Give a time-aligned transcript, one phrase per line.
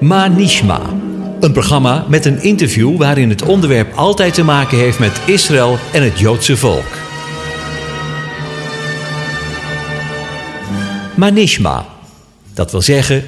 [0.00, 0.80] Manishma.
[1.40, 6.02] Een programma met een interview waarin het onderwerp altijd te maken heeft met Israël en
[6.02, 6.86] het Joodse volk.
[11.16, 11.86] Manishma.
[12.54, 13.24] Dat wil zeggen,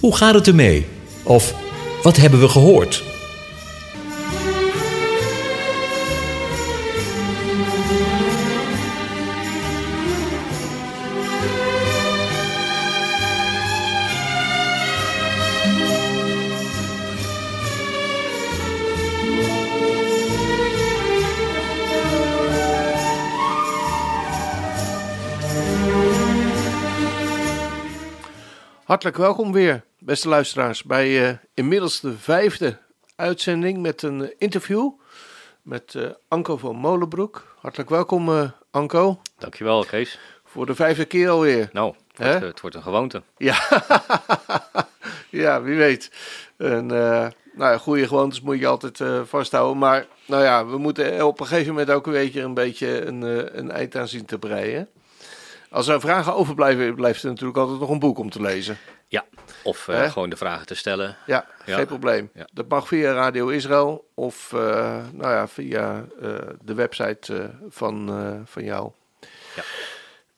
[0.00, 0.86] hoe gaat het ermee?
[1.22, 1.54] Of
[2.02, 3.07] wat hebben we gehoord?
[28.88, 32.78] Hartelijk welkom weer, beste luisteraars, bij uh, inmiddels de vijfde
[33.16, 34.90] uitzending met een uh, interview
[35.62, 37.56] met uh, Anko van Molenbroek.
[37.60, 39.20] Hartelijk welkom, Anko.
[39.38, 40.18] Dankjewel, Kees.
[40.44, 41.68] Voor de vijfde keer alweer.
[41.72, 43.22] Nou, het wordt, het wordt een gewoonte.
[43.36, 43.56] Ja,
[45.42, 46.10] ja wie weet.
[46.56, 49.78] En, nou ja, goede gewoontes moet je altijd vasthouden.
[49.78, 53.22] Maar nou ja, we moeten op een gegeven moment ook een beetje een, beetje een,
[53.58, 54.88] een eind aan zien te breien.
[55.70, 58.78] Als er vragen overblijven, blijft er natuurlijk altijd nog een boek om te lezen.
[59.08, 59.24] Ja,
[59.62, 61.16] of uh, gewoon de vragen te stellen.
[61.26, 61.76] Ja, ja.
[61.76, 62.30] geen probleem.
[62.34, 62.48] Ja.
[62.52, 64.60] Dat mag via Radio Israël of uh,
[65.12, 68.10] nou ja, via uh, de website van,
[68.44, 68.90] van jou.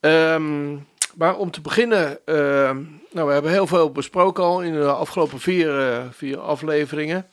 [0.01, 0.34] Ja.
[0.34, 4.92] Um, maar om te beginnen, ehm, nou, we hebben heel veel besproken al in de
[4.92, 7.27] afgelopen vier, vier afleveringen.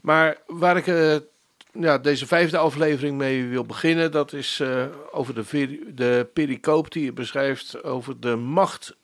[0.00, 0.86] Maar waar ik
[1.80, 4.10] ja, deze vijfde aflevering mee wil beginnen.
[4.12, 8.96] Dat is uh, over de, de pericoop die je beschrijft over de macht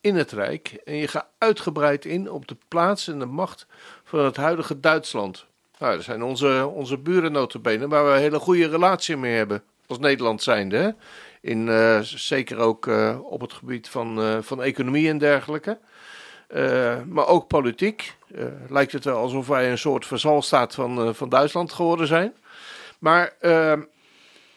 [0.00, 0.80] in het Rijk.
[0.84, 3.66] En je gaat uitgebreid in op de plaats en de macht
[4.04, 5.46] van het huidige Duitsland.
[5.78, 9.62] Nou, dat zijn onze, onze buren notabene, waar we een hele goede relatie mee hebben.
[9.86, 10.76] Als Nederland zijnde.
[10.76, 10.90] Hè?
[11.40, 15.78] In, uh, zeker ook uh, op het gebied van, van economie en dergelijke.
[16.54, 18.16] Uh, maar ook politiek.
[18.34, 22.34] Uh, lijkt het wel alsof wij een soort verzalstaat van, uh, van Duitsland geworden zijn.
[22.98, 23.32] Maar,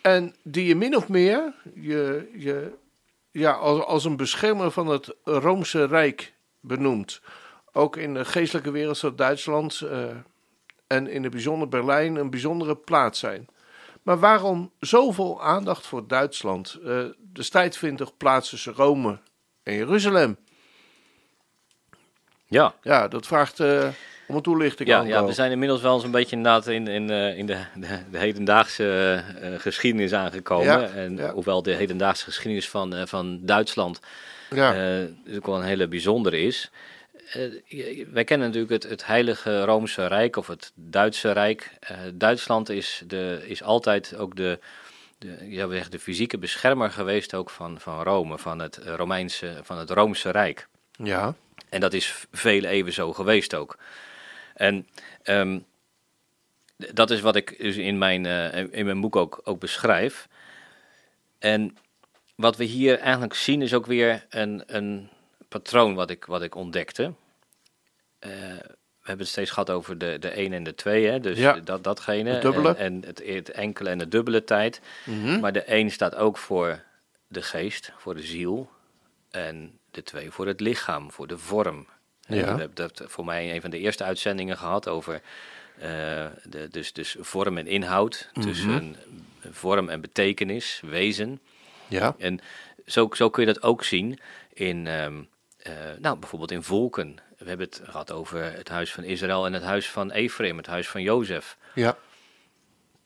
[0.02, 2.72] en die je min of meer je, je,
[3.32, 7.22] ja, als, als een beschermer van het Roomse Rijk benoemt.
[7.72, 9.82] Ook in de geestelijke wereld zou Duitsland
[10.88, 13.48] en in het bijzonder Berlijn een bijzondere plaats zijn.
[14.04, 16.80] Maar waarom zoveel aandacht voor Duitsland?
[17.34, 19.20] de strijd vindt toch plaats tussen Rome
[19.64, 20.38] en Jeruzalem.
[22.50, 22.74] Ja.
[22.82, 23.88] Ja, dat vraagt uh,
[24.28, 24.90] om een toelichting.
[24.90, 27.58] Ja, ja, we zijn inmiddels wel eens een beetje inderdaad in, in, uh, in de,
[27.76, 30.66] de, de, hedendaagse uh, geschiedenis aangekomen.
[30.66, 31.32] Ja, en ja.
[31.32, 34.00] hoewel de hedendaagse geschiedenis van, van Duitsland
[34.50, 34.72] ja.
[34.72, 36.72] natuurlijk wel een hele bijzondere is.
[38.12, 41.72] wij kennen natuurlijk het, het Heilige Roomse Rijk of het Duitse Rijk.
[42.14, 44.60] Duitsland is, de, is altijd ook de,
[45.18, 49.90] de, zeggen, de fysieke beschermer geweest ook van, van Rome, van het Romeinse, van het
[49.90, 50.68] Roomse Rijk.
[51.04, 51.36] Ja.
[51.70, 53.78] En dat is veel even zo geweest ook.
[54.54, 54.88] En
[55.24, 55.66] um,
[56.94, 60.28] dat is wat ik dus in mijn, uh, in mijn boek ook, ook beschrijf.
[61.40, 61.78] En
[62.36, 65.10] wat we hier eigenlijk zien is ook weer een, een
[65.48, 67.04] patroon wat ik, wat ik ontdekte.
[67.04, 68.32] Uh,
[69.00, 71.20] we hebben het steeds gehad over de, de 1 en de 2, hè?
[71.20, 72.38] dus ja, dat, datgene.
[72.38, 74.82] En, en het, het, enkele en de dubbele tijd.
[75.06, 75.40] Mm -hmm.
[75.40, 76.84] Maar de 1 staat ook voor
[77.28, 78.70] de geest, voor de ziel.
[79.32, 81.88] En de twee voor het lichaam, voor de vorm.
[82.28, 82.36] Ja.
[82.36, 85.14] We hebben dat voor mij een van de eerste uitzendingen gehad over
[85.78, 85.84] uh,
[86.44, 88.46] de, dus, dus vorm en inhoud, Mhm.
[88.46, 88.96] tussen
[89.50, 91.40] vorm en betekenis, wezen.
[91.88, 92.16] Ja.
[92.18, 92.40] En
[92.86, 94.20] zo, zo kun je dat ook zien
[94.54, 95.30] in, um,
[95.68, 97.16] uh, nou bijvoorbeeld in volken.
[97.38, 100.68] We hebben het gehad over het huis van Israël en het huis van Ephraim, het
[100.68, 101.58] huis van Jozef.
[101.76, 101.98] Ja.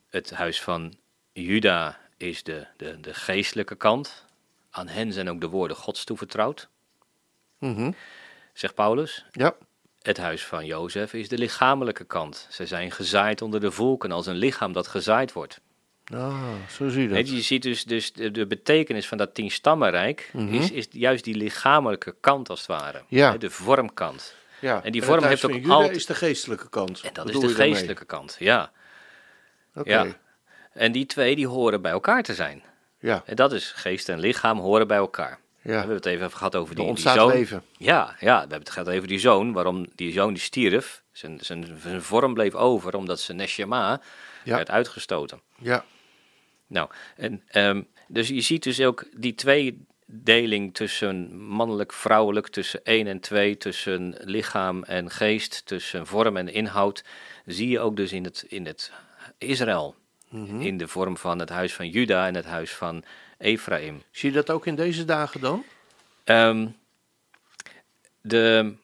[0.09, 0.93] Het huis van
[1.33, 4.25] Juda is de, de, de geestelijke kant.
[4.69, 6.67] Aan hen zijn ook de woorden Gods toevertrouwd.
[7.63, 7.95] Mm -hmm.
[8.53, 9.25] Zegt Paulus.
[9.31, 9.55] Ja.
[10.01, 12.47] Het huis van Jozef is de lichamelijke kant.
[12.49, 15.59] Zij zijn gezaaid onder de volken als een lichaam dat gezaaid wordt.
[16.13, 17.29] Ah, zo zie je dat.
[17.29, 20.59] Je ziet dus, dus de, de, betekenis van dat tienstammenrijk mm -hmm.
[20.59, 23.03] is, is juist die lichamelijke kant als het ware.
[23.07, 23.37] Ja.
[23.37, 24.35] De vormkant.
[24.59, 24.83] Ja.
[24.83, 25.95] En die vorm heeft ook altijd...
[25.95, 27.01] is de geestelijke kant.
[27.01, 28.71] En dat is de geestelijke kant, ja.
[29.75, 30.05] Okay.
[30.05, 30.17] ja.
[30.73, 32.63] En die twee die horen bij elkaar te zijn.
[32.99, 33.23] Ja.
[33.25, 35.39] En dat is geest en lichaam horen bij elkaar.
[35.63, 35.71] Ja.
[35.71, 37.31] We hebben het even gehad over die, die zoon.
[37.31, 37.63] leven.
[37.77, 39.53] Ja, ja, we hebben het gehad over die zoon.
[39.53, 41.03] Waarom die zoon die stierf.
[41.11, 44.01] Zijn, zijn, zijn vorm bleef over omdat zijn neshama
[44.43, 44.55] ja.
[44.55, 45.41] werd uitgestoten.
[45.57, 45.85] Ja.
[46.67, 53.19] Nou, en, um, dus je ziet dus ook die tweedeling tussen mannelijk-vrouwelijk, tussen één en
[53.19, 57.03] twee, tussen lichaam en geest, tussen vorm en inhoud,
[57.45, 58.91] zie je ook dus in het, in het
[59.37, 59.95] Israël.
[60.29, 60.41] Mhm.
[60.41, 60.61] Mm -hmm.
[60.61, 63.03] In de vorm van het huis van Juda en het huis van
[63.43, 64.03] Ephraim.
[64.11, 65.63] Zie je dat ook in deze dagen dan?
[66.25, 66.75] Um,
[68.21, 68.75] de,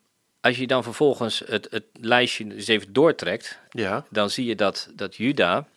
[0.42, 4.06] als je dan vervolgens het, het lijstje eens even doortrekt, ja.
[4.10, 5.68] dan zie je dat, dat Juda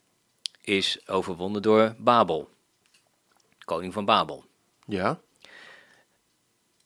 [0.60, 2.50] is overwonnen door Babel,
[3.64, 4.44] koning van Babel.
[4.86, 5.20] Ja.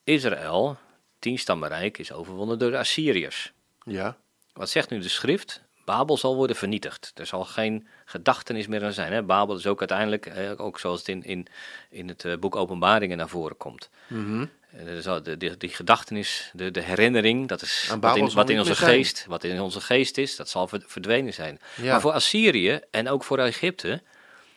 [0.05, 0.79] Israël,
[1.19, 3.53] tienstammenrijk, is overwonnen door de Assyriërs.
[3.85, 4.17] Ja.
[4.53, 5.63] Wat zegt nu de schrift?
[5.87, 7.12] Babel zal worden vernietigd.
[7.15, 9.12] Er zal geen gedachtenis meer aan zijn.
[9.12, 9.23] Hè?
[9.23, 11.47] Babel is ook uiteindelijk, ook zoals het in, in,
[11.91, 13.91] in het eh, boek Openbaringen naar voren komt.
[14.06, 14.50] Mm
[14.85, 19.25] de, de, die gedachtenis, de, de herinnering, dat is wat in, wat in onze geest,
[19.29, 21.61] wat in onze geest is, dat zal verdwenen zijn.
[21.83, 24.03] Maar voor Assyrië en ook voor Egypte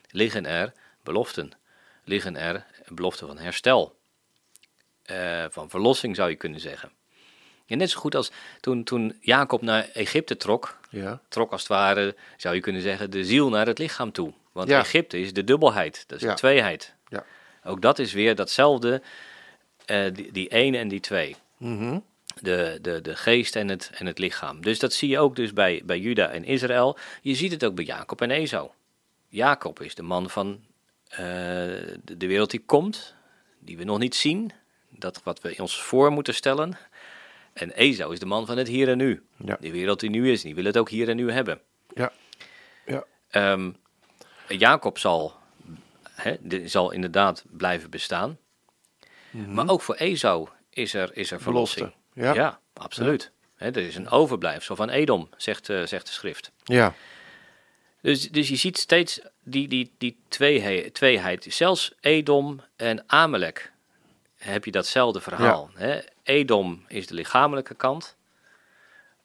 [0.09, 0.73] liggen er
[1.03, 1.51] beloften.
[2.03, 3.97] Liggen er beloften van herstel.
[5.11, 6.91] Uh, van verlossing zou je kunnen zeggen.
[7.69, 11.21] Ja, net zo goed als toen, toen Jacob naar Egypte trok, ja.
[11.27, 14.33] trok als het ware, zou je kunnen zeggen, de ziel naar het lichaam toe.
[14.51, 16.93] Want Egypte is de dubbelheid, dat is de tweeheid.
[17.07, 17.25] Ja.
[17.63, 19.01] Ook dat is weer datzelfde,
[19.87, 21.35] uh, die, die ene en die twee.
[21.57, 22.03] Mm
[22.41, 24.61] de, de, de geest en het, en het lichaam.
[24.61, 26.97] Dus dat zie je ook dus bij, bij Juda en Israël.
[27.21, 28.69] Je ziet het ook bij Jacob en Esau.
[29.27, 30.59] Jacob is de man van
[31.11, 33.15] uh, de, de wereld die komt,
[33.59, 34.51] die we nog niet zien.
[34.89, 36.77] Dat wat we ons voor moeten stellen.
[37.59, 39.23] En Esau is de man van het hier en nu.
[39.45, 39.57] Ja.
[39.59, 41.61] Die wereld die nu is, die wil het ook hier en nu hebben.
[41.93, 42.11] Ja.
[42.85, 43.03] ja.
[43.51, 43.75] Um,
[44.47, 45.33] Jacob zal,
[46.11, 48.37] hè, zal inderdaad blijven bestaan.
[49.29, 49.53] Mm -hmm.
[49.53, 51.93] Maar ook voor Esau is er, is er verlossing.
[52.13, 53.31] Ja, ja absoluut.
[53.55, 56.51] Hè, er is een overblijfsel van Edom, zegt, uh, zegt de schrift.
[56.63, 56.93] Ja.
[58.01, 61.45] Dus, dus je ziet steeds die, die, die tweeheid, tweeheid.
[61.49, 63.71] Zelfs Edom en Amalek
[64.37, 65.69] heb je datzelfde verhaal.
[65.73, 65.79] Ja.
[65.79, 65.99] Hè?
[66.29, 68.15] Edom is de lichamelijke kant.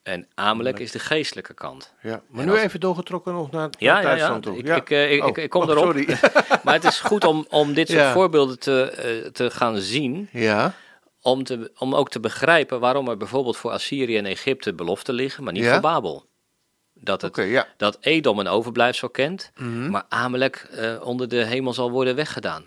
[0.02, 1.92] En Amalek is de geestelijke kant.
[2.02, 4.50] Ja, maar En nu als- even doorgetrokken nog naar, Ja, naar ja, Duitsland ja.
[4.50, 4.58] toe.
[4.60, 4.74] Ik, ja.
[4.76, 5.84] ik, eh, ik, Oh, ik, kom oh, erop.
[5.84, 6.06] Sorry.
[6.64, 8.12] maar het is goed om, om dit soort Ja.
[8.12, 10.28] voorbeelden te, eh, te gaan zien.
[10.32, 10.74] ja,
[11.22, 15.44] Om, te, om ook te begrijpen waarom er bijvoorbeeld voor Assyrië en Egypte beloften liggen,
[15.44, 15.72] maar niet Ja.
[15.72, 16.26] voor Babel.
[16.94, 17.66] Dat, het, ja.
[17.76, 19.90] dat Edom een overblijfsel kent, Mhm.
[19.90, 22.64] maar Amalek eh, onder de hemel zal worden weggedaan.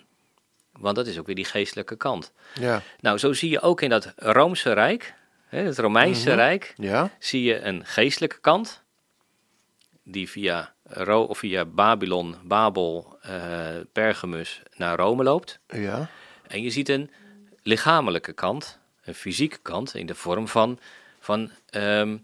[0.77, 2.31] Want dat is ook weer die geestelijke kant.
[2.59, 5.13] Ja, Nou, zo zie je ook in dat Roomse Rijk,
[5.47, 6.38] hè, het Romeinse Mhm.
[6.38, 8.83] Rijk, ja, zie je een geestelijke kant,
[10.03, 15.59] die via, Ro of via Babylon, Babel, eh, Pergamus naar Rome loopt.
[15.68, 16.09] ja,
[16.47, 17.12] En je ziet een
[17.63, 20.79] lichamelijke kant, een fysieke kant, in de vorm van,
[21.19, 22.18] van, ehm,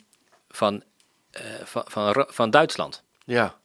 [0.49, 0.83] van,
[1.31, 3.03] eh, van, van, van Duitsland.
[3.25, 3.61] ja.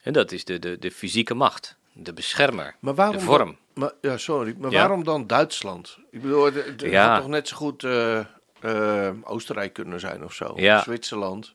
[0.00, 3.56] En dat is de, de, de fysieke macht, de beschermer, Maar waarom de vorm.
[3.80, 4.54] Maar, ja, sorry.
[4.58, 4.78] Maar Ja.
[4.78, 5.98] waarom dan Duitsland?
[6.10, 7.08] Ik bedoel, het- het het Ja.
[7.12, 8.18] had toch net zo goed eh,
[8.60, 10.52] eh, Oostenrijk kunnen zijn of zo.
[10.56, 10.82] Ja.
[10.82, 11.54] Zwitserland.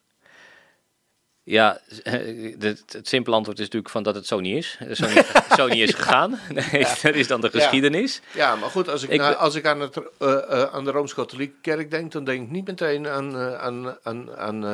[1.43, 4.77] Ja, het, het simpele antwoord is natuurlijk van dat het zo niet is.
[4.91, 6.39] Zo niet, zo niet is gegaan.
[6.71, 8.21] Nee, dat is dan de geschiedenis.
[8.33, 12.11] Ja, maar goed, als ik, als ik aan, het, eh, aan de Rooms-Katholieke Kerk denk,
[12.11, 14.65] dan denk ik niet meteen aan, aan, aan, aan,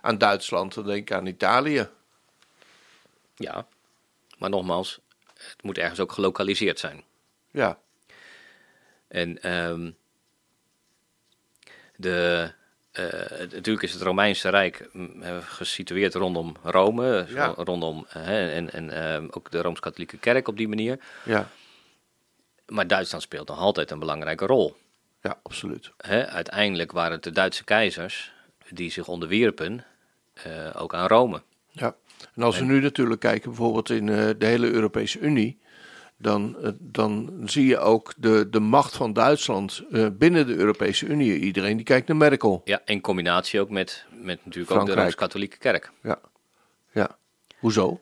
[0.00, 0.74] aan Duitsland.
[0.74, 1.88] Dan denk ik aan Italië.
[3.36, 3.66] Ja,
[4.38, 5.00] maar nogmaals,
[5.48, 7.04] het moet ergens ook gelokaliseerd zijn.
[7.50, 7.78] Ja,
[9.08, 9.90] En ehm,
[11.96, 12.50] de,
[12.92, 13.04] eh,
[13.38, 17.54] natuurlijk is het Romeinse Rijk mm, eh, gesitueerd rondom Rome, zo- Ja.
[17.56, 20.98] rondom eh, hè, en, en ehm, ook de Rooms-Katholieke Kerk op die manier.
[21.24, 21.48] ja,
[22.66, 24.76] Maar Duitsland speelt nog altijd een belangrijke rol.
[25.22, 25.90] ja, absoluut.
[25.96, 28.32] Hè, uiteindelijk waren het de Duitse keizers
[28.68, 29.84] die zich onderwierpen,
[30.32, 31.42] eh, ook aan Rome.
[31.70, 31.94] Ja.
[32.34, 35.58] En als we nu natuurlijk kijken, bijvoorbeeld in eh, de hele Europese Unie,
[36.16, 41.06] dan, eh, dan zie je ook de, de macht van Duitsland eh, binnen de Europese
[41.06, 41.38] Unie.
[41.38, 42.60] Iedereen die kijkt naar Merkel.
[42.64, 44.94] Ja, in combinatie ook met, met natuurlijk ook de.
[44.94, 45.92] Rooms-Katholieke Kerk.
[46.02, 46.18] Ja,
[46.92, 47.16] ja.
[47.58, 48.00] Hoezo?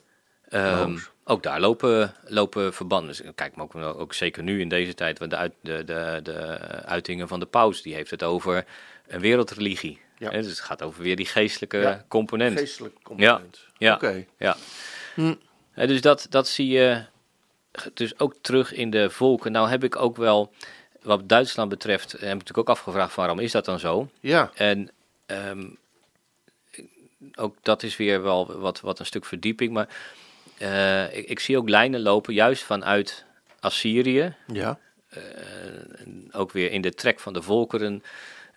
[0.50, 1.10] Rooms.
[1.25, 3.08] ook daar lopen, lopen verbanden.
[3.08, 6.20] Dus kijk, maar ook, ook zeker nu in deze tijd, want de, uit, de, de,
[6.22, 6.37] de
[6.84, 8.64] uitingen van de paus, die heeft het over
[9.06, 10.00] een wereldreligie.
[10.18, 10.30] Ja.
[10.30, 12.58] Hè, dus het gaat over weer die geestelijke Ja, component.
[12.58, 13.58] Geestelijk component.
[13.78, 13.94] Ja.
[13.94, 14.25] Oké.
[14.38, 14.56] Ja.
[15.14, 15.34] Hm.
[15.72, 17.04] Hè, dus dat, dat zie je
[17.94, 19.52] dus ook terug in de volken.
[19.52, 20.52] Nou heb ik ook wel,
[21.02, 24.10] wat Duitsland betreft, heb ik natuurlijk ook afgevraagd waarom is dat dan zo?
[24.20, 24.90] Ja, En
[25.26, 25.66] ehm,
[27.34, 29.72] ook dat is weer wel wat, wat een stuk verdieping.
[29.72, 29.88] Maar
[30.58, 33.25] eh, ik, ik zie ook lijnen lopen, juist vanuit
[33.60, 34.34] Assyrië.
[34.46, 35.20] ja, eh,
[36.30, 38.02] ook weer in de trek van de volkeren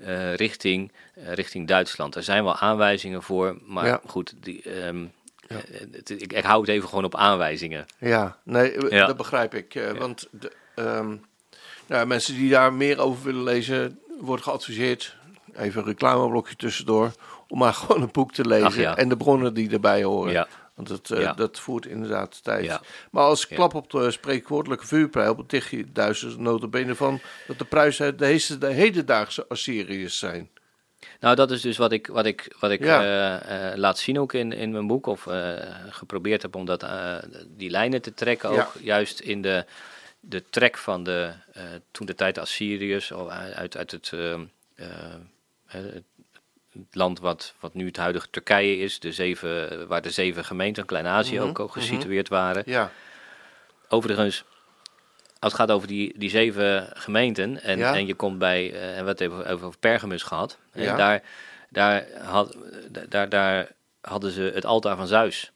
[0.06, 2.16] eh, richting, eh, richting Duitsland.
[2.16, 4.02] Er zijn wel aanwijzingen voor, maar Ja.
[4.08, 5.08] goed, die, ehm, Ja.
[5.72, 7.86] eh, het- ik, ik hou het even gewoon op aanwijzingen.
[7.98, 8.38] ja.
[8.44, 9.06] Nee, Ja.
[9.06, 9.92] dat begrijp ik.
[9.98, 11.16] Want de, ehm,
[11.88, 15.16] nou, mensen die daar meer over willen lezen, wordt geadviseerd,
[15.56, 17.12] even een reclameblokje tussendoor,
[17.48, 20.48] om maar gewoon een boek te lezen Ach, en de bronnen die erbij horen.
[20.84, 21.34] Want het, eh, Ja.
[21.34, 22.66] dat voert inderdaad tijd.
[22.66, 22.82] Ja.
[23.12, 28.18] Maar als klap op de spreekwoordelijke vuurpijl beticht je Duitsers notabene van dat de Pruisen
[28.18, 30.50] de, heeste- de hedendaagse Assyriërs zijn.
[31.20, 33.74] Nou, dat is dus wat ik, wat ik, wat ik ja.
[33.76, 35.06] laat zien ook in, in mijn boek.
[35.06, 35.28] Of
[35.90, 36.86] geprobeerd heb om dat,
[37.48, 38.50] die lijnen te trekken.
[38.50, 39.66] Ook juist in de,
[40.20, 41.32] de trek van de,
[41.92, 43.14] toen de tijd Assyriërs.
[43.14, 44.12] Uit, uit het,
[45.72, 46.04] het
[46.74, 50.86] het land wat, wat nu het huidige Turkije is, de zeven, waar de zeven gemeenten,
[50.86, 51.80] Klein-Azië mhm, ook, ook mhm.
[51.80, 52.64] gesitueerd waren.
[52.66, 52.92] Ja.
[53.90, 54.44] Overigens,
[55.40, 59.06] als het gaat over die, die zeven gemeenten en, en je komt bij, uh, en
[59.06, 60.96] wat hebben over, over Pergamus gehad, ja.
[60.96, 61.24] daar,
[61.70, 62.58] daar, had,
[63.10, 65.52] daar, daar hadden ze het altaar van Zeus.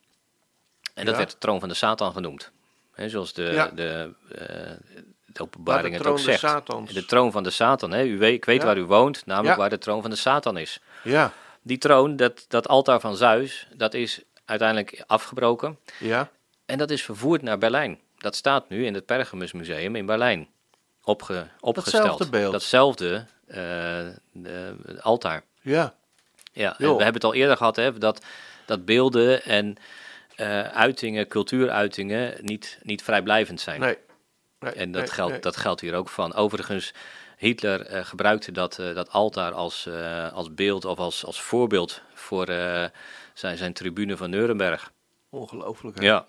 [0.93, 2.51] En dat werd de troon van de Satan genoemd.
[2.93, 5.03] He, zoals de, de, uh,
[5.35, 6.41] de openbaring het ook zegt.
[6.93, 7.91] De troon van de Satan.
[7.91, 8.03] Hè?
[8.03, 10.79] U weet, ik weet waar u woont, namelijk waar de troon van de Satan is.
[11.03, 11.33] Ja.
[11.61, 15.79] Die troon, dat, dat altaar van Zeus, dat is uiteindelijk afgebroken.
[15.99, 16.29] Ja.
[16.65, 17.99] En dat is vervoerd naar Berlijn.
[18.17, 20.47] Dat staat nu in het Pergamus Museum in Berlijn.
[21.03, 22.03] Opge, opgesteld.
[22.03, 22.51] Datzelfde beeld.
[22.51, 25.43] Datzelfde uh, altaar.
[25.61, 25.95] Ja.
[26.51, 28.25] Ja, we hebben het al eerder gehad, hè, dat,
[28.65, 29.75] dat beelden en
[30.37, 33.79] uh, uitingen, cultuuruitingen niet, niet vrijblijvend zijn.
[33.79, 33.97] Nee.
[34.59, 36.33] Nee en dat, geldt, dat geldt hier ook van.
[36.33, 36.93] Overigens,
[37.37, 42.01] Hitler uh, gebruikte dat, uh, dat altaar als, uh, als beeld of als, als voorbeeld
[42.13, 42.45] voor
[43.33, 44.91] zijn, zijn tribune van Nuremberg.
[45.29, 46.01] Ongelooflijk.
[46.01, 46.25] Ja.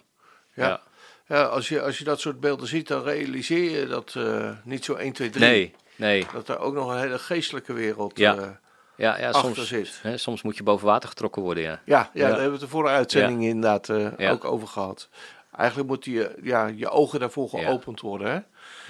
[0.55, 0.67] ja.
[0.67, 0.81] ja.
[1.27, 1.43] Ja.
[1.43, 4.17] als, je, als je dat soort beelden ziet, dan realiseer je dat
[4.65, 5.45] niet zo 1, 2, 3.
[5.45, 6.27] Nee, nee.
[6.33, 8.59] Dat er ook nog een hele geestelijke wereld ja.
[8.97, 9.99] ja, ja, achter soms, zit.
[10.03, 11.81] Hè, soms moet je boven water getrokken worden, ja.
[11.85, 15.09] Ja, ja, daar hebben we het de vorige uitzending inderdaad ook over gehad.
[15.57, 18.41] Eigenlijk moet je, ja, je ogen daarvoor geopend worden, hè?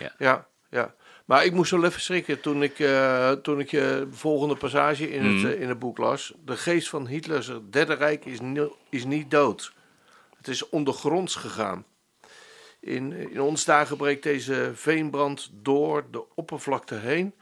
[0.04, 0.12] Ja.
[0.18, 0.94] ja, ja.
[1.25, 5.11] Maar ik moest wel even schrikken toen ik, uh, toen ik uh, de volgende passage
[5.11, 6.32] in, het, uh, in het boek las.
[6.44, 8.38] De geest van Hitlers Derde Rijk is,
[8.90, 9.73] is niet dood.
[10.37, 11.85] Het is ondergronds gegaan.
[12.80, 17.35] In, in ons dagen breekt deze veenbrand door de oppervlakte heen.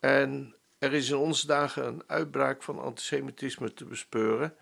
[0.00, 4.54] En er is in onze dagen een uitbraak van antisemitisme te bespeuren.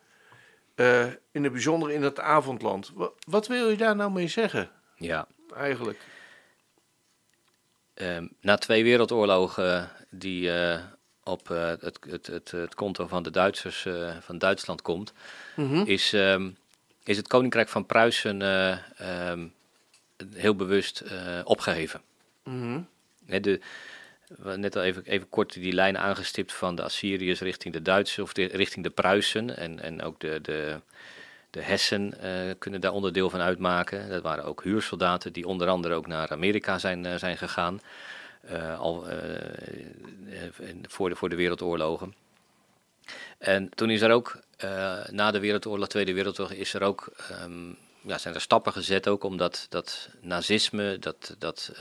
[1.32, 2.90] In het bijzonder in het avondland.
[2.94, 4.70] Wat, wat wil je daar nou mee zeggen?
[4.96, 5.26] Ja.
[5.56, 5.98] Eigenlijk.
[7.94, 10.78] Ehm, na twee wereldoorlogen die uh,
[11.24, 13.86] op uh, het, het, het, het, konto van de Duitsers
[14.20, 15.12] van Duitsland komt,
[15.56, 15.86] mm -hmm.
[15.86, 16.56] is, um,
[17.04, 18.40] is het Koninkrijk van Pruisen
[19.30, 19.52] um,
[20.34, 21.04] heel bewust
[21.44, 22.00] opgeheven.
[22.44, 22.88] Mm -hmm.
[23.42, 23.60] de,
[24.56, 28.32] net al even, even kort die lijn aangestipt van de Assyriërs richting de Duitsers of
[28.34, 30.80] richting de Pruisen en, en ook de, de,
[31.50, 34.08] de Hessen uh, kunnen daar onderdeel van uitmaken.
[34.08, 37.80] Dat waren ook huursoldaten die onder andere ook naar Amerika zijn, uh, zijn gegaan.
[38.50, 39.06] Uh, al
[40.82, 42.14] voor, de, voor de wereldoorlogen.
[43.38, 44.40] En toen is er ook,
[45.10, 47.76] na de wereldoorlog, Tweede Wereldoorlog, is er ook, um,
[48.08, 51.72] ja, zijn er stappen gezet ook om dat, dat nazisme, dat, dat,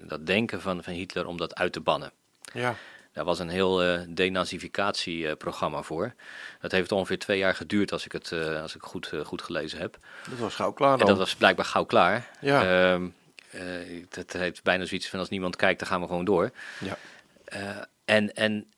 [0.00, 2.12] dat denken van, van Hitler, om dat uit te bannen.
[2.52, 2.76] Ja.
[3.14, 6.14] Daar was een heel uh, denazificatieprogramma voor.
[6.60, 9.42] Dat heeft ongeveer twee jaar geduurd, als ik het uh, als ik goed, uh, goed
[9.42, 9.98] gelezen heb.
[10.30, 11.00] Dat was gauw klaar dan.
[11.00, 12.30] En dat was blijkbaar gauw klaar.
[12.40, 12.94] Ja.
[12.96, 13.08] Uh,
[14.10, 16.50] het heeft bijna zoiets van als niemand kijkt, dan gaan we gewoon door.
[16.78, 16.98] Ja.
[18.04, 18.72] en, en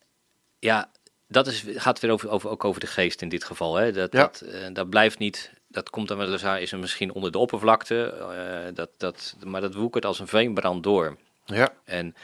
[0.58, 0.90] ja,
[1.28, 3.74] dat is, gaat weer over, over, ook over de geest in dit geval.
[3.76, 3.92] Hè.
[3.92, 4.18] Dat, ja.
[4.18, 4.44] dat,
[4.74, 8.74] dat blijft niet dat komt dan wel eens is er misschien onder de oppervlakte, uh,
[8.74, 11.16] dat, dat, maar dat woekert als een veenbrand door.
[11.44, 11.72] Ja.
[11.84, 12.14] En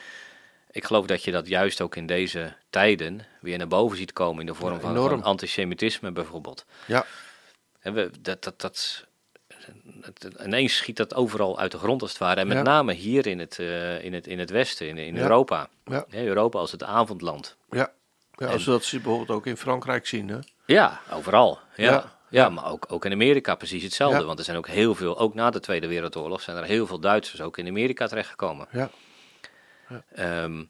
[0.71, 4.40] ik geloof dat je dat juist ook in deze tijden weer naar boven ziet komen
[4.40, 6.64] in de vorm Ja, van, van antisemitisme bijvoorbeeld.
[6.87, 7.06] Ja.
[7.80, 9.04] En we, dat, dat, dat,
[10.44, 12.40] ineens schiet dat overal uit de grond als het ware.
[12.40, 12.62] En met Ja.
[12.62, 15.21] name hier in het, eh, in het, in het Westen, in, in Ja.
[15.23, 15.68] Europa.
[15.85, 16.04] Ja.
[16.11, 17.56] Europa als het avondland.
[17.71, 17.92] Ja.
[18.37, 20.38] ja als we dat ze bijvoorbeeld ook in Frankrijk zien, hè?
[20.66, 21.59] Ja, overal.
[21.76, 22.21] Ja.
[22.33, 22.43] Ja.
[22.43, 22.49] Ja.
[22.49, 24.19] maar ook, ook in Amerika precies hetzelfde.
[24.21, 24.25] Ja.
[24.25, 27.01] Want er zijn ook heel veel, ook na de Tweede Wereldoorlog, zijn er heel veel
[27.01, 28.69] Duitsers ook in Amerika terechtgekomen.
[28.71, 28.91] Ja.
[30.15, 30.65] Ehm,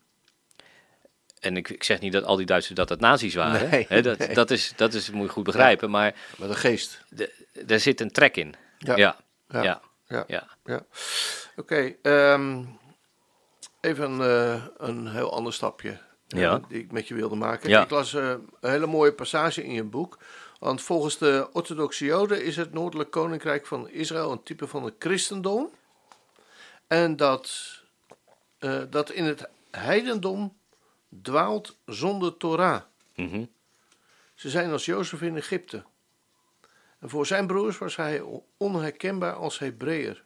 [1.41, 3.71] en ik, ik zeg niet dat al die Duitsers dat het nazi's waren.
[3.89, 4.35] Nee, dat, nee.
[4.35, 5.91] dat, is, dat is, moet je goed begrijpen.
[5.91, 7.05] Maar Met een geest.
[7.09, 7.33] de,
[7.67, 8.55] er zit een trek in.
[8.79, 8.97] Ja.
[8.97, 9.17] Ja,
[9.49, 9.63] Ja.
[9.63, 10.25] ja, Ja.
[10.27, 10.47] ja.
[10.65, 10.85] Ja.
[11.57, 12.65] Oké, ehm,
[13.81, 15.91] even eh, een heel ander stapje
[16.29, 16.61] eh, Ja.
[16.69, 17.69] die ik met je wilde maken.
[17.69, 17.83] Ja.
[17.83, 18.29] Ik las eh,
[18.61, 20.19] een hele mooie passage in je boek.
[20.63, 24.95] Want volgens de orthodoxe Joden is het Noordelijk Koninkrijk van Israël een type van het
[24.99, 25.71] christendom.
[26.87, 27.81] En dat,
[28.59, 30.57] eh, dat in het heidendom
[31.23, 32.83] dwaalt zonder Torah.
[33.15, 33.45] Mhm.
[34.35, 35.85] Ze zijn als Jozef in Egypte.
[36.99, 38.25] En voor zijn broers was hij
[38.57, 40.25] onherkenbaar als Hebreeër.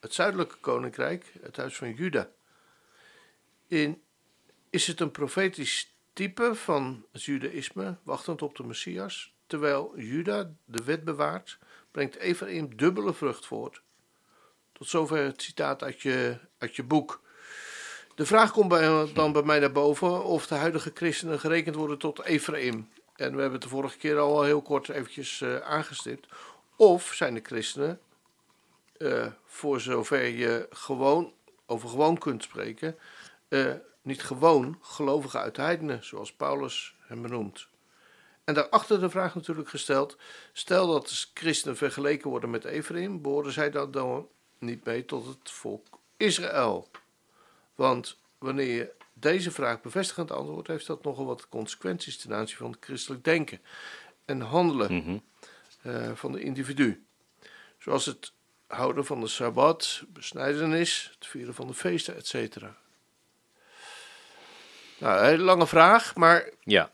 [0.00, 2.28] Het zuidelijke koninkrijk, het huis van Juda.
[3.66, 4.02] In,
[4.70, 10.84] is het een profetisch type van het judaïsme, wachtend op de Messias, terwijl Juda de
[10.84, 11.58] wet bewaart,
[11.90, 13.82] brengt Ephraim dubbele vrucht voort.
[14.72, 17.20] Tot zover het citaat uit je, uit je boek.
[18.14, 18.70] De vraag komt
[19.14, 22.88] dan bij mij naar boven of de huidige christenen gerekend worden tot Ephraim.
[23.16, 26.26] En we hebben het de vorige keer al heel kort eventjes uh, aangestipt.
[26.76, 28.00] Of zijn de christenen,
[28.98, 31.32] uh, voor zover je gewoon
[31.66, 32.98] over gewoon kunt spreken,
[33.48, 37.70] uh, niet gewoon gelovigen uit de heidenen, zoals Paulus hem benoemt.
[38.44, 40.16] En daarachter de vraag natuurlijk gesteld:
[40.52, 45.26] stel dat de christenen vergeleken worden met Ephraim, behoren zij dan, dan niet mee tot
[45.26, 46.88] het volk Israël?
[47.74, 52.70] Want wanneer je deze vraag bevestigend antwoordt, heeft dat nogal wat consequenties ten aanzien van
[52.70, 53.60] het christelijk denken
[54.24, 55.18] en handelen mhm.
[55.82, 57.04] eh, van de individu.
[57.78, 58.32] Zoals het
[58.66, 62.56] houden van de sabbat, besnijdenis, het vieren van de feesten, etc.
[64.98, 66.90] Nou, een hele lange vraag, maar ja.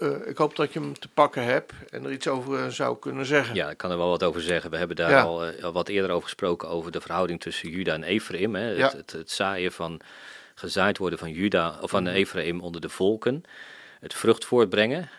[0.00, 2.98] Uh, ik hoop dat je hem te pakken hebt en er iets over uh, zou
[2.98, 3.54] kunnen zeggen.
[3.54, 4.70] Ja, ik kan er wel wat over zeggen.
[4.70, 5.22] We hebben daar ja.
[5.22, 8.54] al, uh, wat eerder over gesproken over de verhouding tussen Juda en Ephraim.
[8.54, 8.70] Hè?
[8.70, 8.84] Ja.
[8.84, 10.00] Het, het, het, zaaien van
[10.54, 12.14] gezaaid worden van Juda of van -hmm.
[12.14, 13.42] Ephraim onder de volken.
[14.00, 15.10] Het vrucht voortbrengen,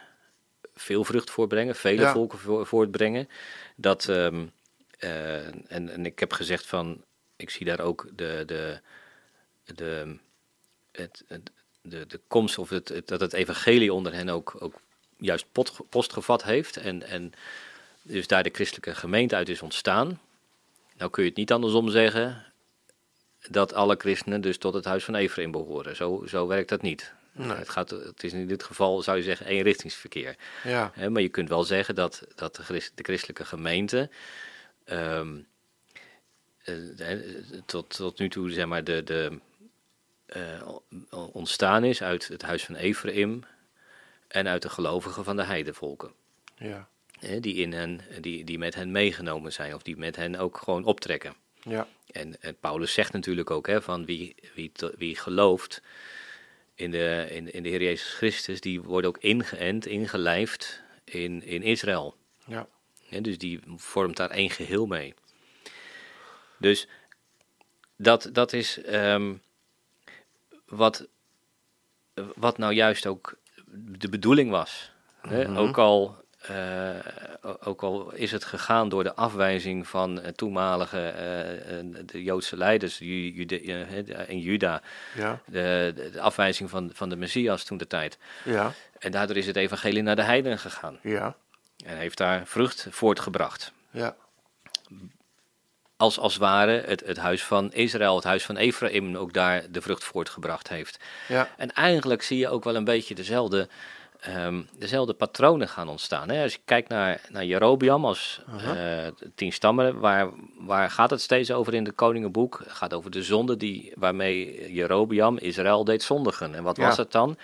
[0.76, 2.12] veel vrucht voortbrengen, vele ja.
[2.12, 3.30] volken voortbrengen.
[3.76, 4.52] Dat, um,
[5.00, 7.04] en, en ik heb gezegd van,
[7.36, 8.80] ik zie daar ook de, de,
[9.64, 10.18] de,
[10.92, 14.82] het, het de, de komst of het, het, dat het evangelie onder hen ook, ook
[15.18, 16.78] juist pot, postgevat heeft.
[16.78, 17.34] En, en
[18.02, 20.20] dus daar de christelijke gemeente uit is ontstaan.
[20.98, 22.46] Nou kun je het niet andersom zeggen
[23.50, 25.96] dat alle christenen dus tot het huis van Ephraim behoren.
[25.96, 27.14] Zo, zo werkt dat niet.
[27.34, 27.58] Nee.
[27.58, 30.36] Het, gaat, het is in dit geval, zou je zeggen, eenrichtingsverkeer.
[30.64, 30.92] Ja.
[30.94, 34.10] He, maar je kunt wel zeggen dat, dat de, christ, de christelijke gemeente
[34.86, 35.48] um,
[37.66, 39.40] tot, tot nu toe, zeg maar, de, de,
[41.10, 43.44] ontstaan is uit het huis van Ephraim
[44.28, 46.12] en uit de gelovigen van de heidevolken.
[46.58, 46.88] Ja.
[47.40, 50.86] die, in hen, die, die met hen meegenomen zijn of die met hen ook gewoon
[50.86, 51.36] optrekken.
[51.64, 51.88] Ja.
[52.12, 55.82] En, en Paulus zegt natuurlijk ook hè, van wie, wie, wie gelooft
[56.76, 61.64] in de, in, in de Heer Jezus Christus, die wordt ook ingeënt, ingelijfd in, in
[61.64, 62.16] Israël.
[62.46, 62.68] Ja.
[63.22, 65.14] dus die vormt daar één geheel mee.
[66.58, 66.88] Dus
[67.96, 69.42] dat, dat is um,
[70.72, 71.08] wat,
[72.36, 73.38] wat nou juist ook
[73.76, 74.92] de bedoeling was.
[75.22, 75.40] Hè?
[75.40, 75.58] Mm -hmm.
[75.58, 76.96] Ook al uh,
[77.60, 81.14] ook al is het gegaan door de afwijzing van uh, toenmalige
[81.84, 83.62] uh, de Joodse leiders Jude,
[84.28, 84.82] in Juda,
[85.16, 85.42] ja.
[85.46, 88.18] de, de, afwijzing van, van de Messias toen de tijd.
[88.44, 88.74] Ja.
[89.00, 91.00] En daardoor is het evangelie naar de heidenen gegaan.
[91.04, 91.36] Ja.
[91.86, 93.74] En heeft daar vrucht voortgebracht.
[93.92, 94.16] Ja.
[96.02, 99.82] Als, als ware het, het huis van Israël, het huis van Ephraim, ook daar de
[99.82, 101.00] vrucht voortgebracht heeft.
[101.28, 101.50] Ja.
[101.58, 103.68] En eigenlijk zie je ook wel een beetje dezelfde
[104.28, 106.30] um, dezelfde patronen gaan ontstaan.
[106.30, 106.44] Hè?
[106.44, 109.06] Als je kijkt naar, naar Jerobiam als uh -huh.
[109.06, 112.62] uh, tien stammen, waar, waar gaat het steeds over in het Koningenboek?
[112.64, 116.56] Het gaat over de zonde die, waarmee Jerobiam Israël deed zondigen.
[116.56, 116.88] En wat ja.
[116.88, 117.38] was het dan?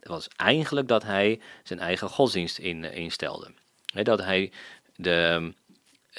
[0.00, 3.50] Het was eigenlijk dat hij zijn eigen godsdienst in, instelde.
[3.92, 4.52] He, dat hij
[4.96, 5.52] de,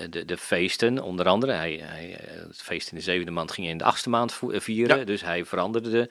[0.09, 3.77] de, de feesten, onder andere, hij, hij, het feest in de zevende maand ging in
[3.77, 4.97] de achtste maand vieren.
[4.97, 5.03] Ja.
[5.03, 6.09] Dus hij veranderde de,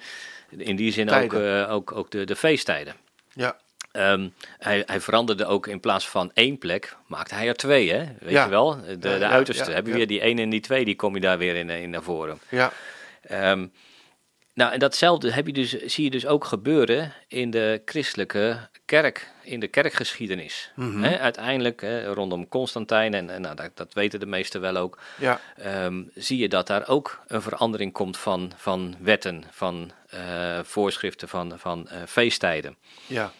[0.64, 1.34] in die zin ook,
[1.68, 2.94] ook, ook de, de feesttijden.
[3.32, 3.56] Ja.
[3.92, 8.04] Um, hij, hij, veranderde ook in plaats van één plek, maakte hij er twee, hè?
[8.18, 8.44] Weet ja.
[8.44, 8.80] je wel?
[8.86, 9.70] De, de ja, uiterste.
[9.70, 11.70] Ja, Heb je weer die één en die twee, die kom je daar weer in,
[11.70, 12.38] in naar voren.
[12.48, 12.72] Ja.
[13.30, 13.72] Um,
[14.54, 19.30] nou, en datzelfde heb je dus, zie je dus ook gebeuren in de christelijke kerk,
[19.42, 20.72] in de kerkgeschiedenis.
[20.74, 20.86] Mhm.
[20.86, 21.04] Mm -hmm.
[21.04, 25.40] uiteindelijk, hè, rondom Constantijn, en, en nou, dat, dat, weten de meesten wel ook, ja.
[25.84, 31.28] um, zie je dat daar ook een verandering komt van, van wetten, van uh, voorschriften,
[31.28, 32.76] van, van uh, feesttijden.
[33.06, 33.32] Ja.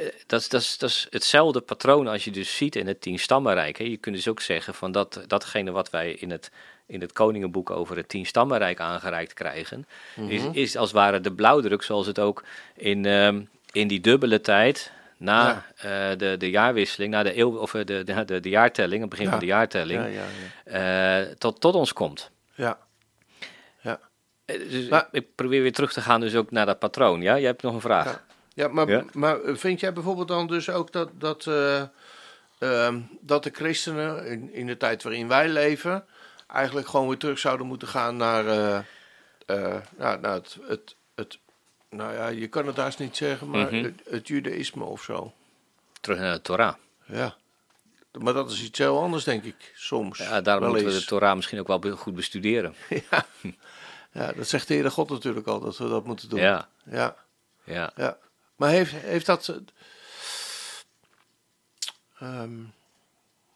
[0.00, 3.00] Uh, dat, is, dat, is, dat is hetzelfde patroon als je dus ziet in het
[3.00, 3.78] Tien-Stammenrijk.
[3.78, 3.84] Hè.
[3.84, 6.50] Je kunt dus ook zeggen van dat, datgene wat wij in het,
[6.86, 10.30] in het Koningenboek over het Tien-Stammenrijk aangereikt krijgen, mm -hmm.
[10.30, 12.44] is, is als het ware de blauwdruk zoals het ook
[12.76, 16.10] in, um, in die dubbele tijd na ja.
[16.10, 19.24] uh, de, de jaarwisseling, na de, eeuw, of de, de, de, de jaartelling, het begin
[19.24, 19.30] ja.
[19.30, 20.04] van de jaartelling,
[20.64, 22.30] ja, uh, tot, tot ons komt.
[22.54, 22.78] Ja.
[23.80, 24.00] ja.
[24.44, 27.20] Dus maar, ik probeer weer terug te gaan dus ook naar dat patroon.
[27.20, 28.24] Ja, je hebt nog een vraag.
[28.54, 31.82] Ja, maar, maar vind jij bijvoorbeeld dan dus ook dat, dat, uh,
[32.58, 36.04] uh, dat de christenen in, in de tijd waarin wij leven
[36.46, 38.44] eigenlijk gewoon weer terug zouden moeten gaan naar,
[39.98, 41.38] ja, naar het, het, het
[41.92, 43.84] nou ja, je kan het haast niet zeggen, maar mm -hmm.
[43.84, 45.32] het, het, judaïsme of zo.
[46.00, 46.74] Terug naar de Torah.
[47.04, 47.36] Ja.
[48.12, 50.18] Maar dat is iets heel anders, denk ik, soms.
[50.18, 52.74] Ja, daarom moeten we de Torah misschien ook wel goed bestuderen.
[53.10, 53.26] ja.
[54.12, 56.40] ja, dat zegt de Heere God natuurlijk al, dat we dat moeten doen.
[56.40, 56.68] Ja.
[56.84, 57.16] Ja.
[57.64, 57.92] Ja.
[57.96, 58.18] ja.
[58.56, 59.54] Maar heeft, heeft dat...
[62.22, 62.72] Um,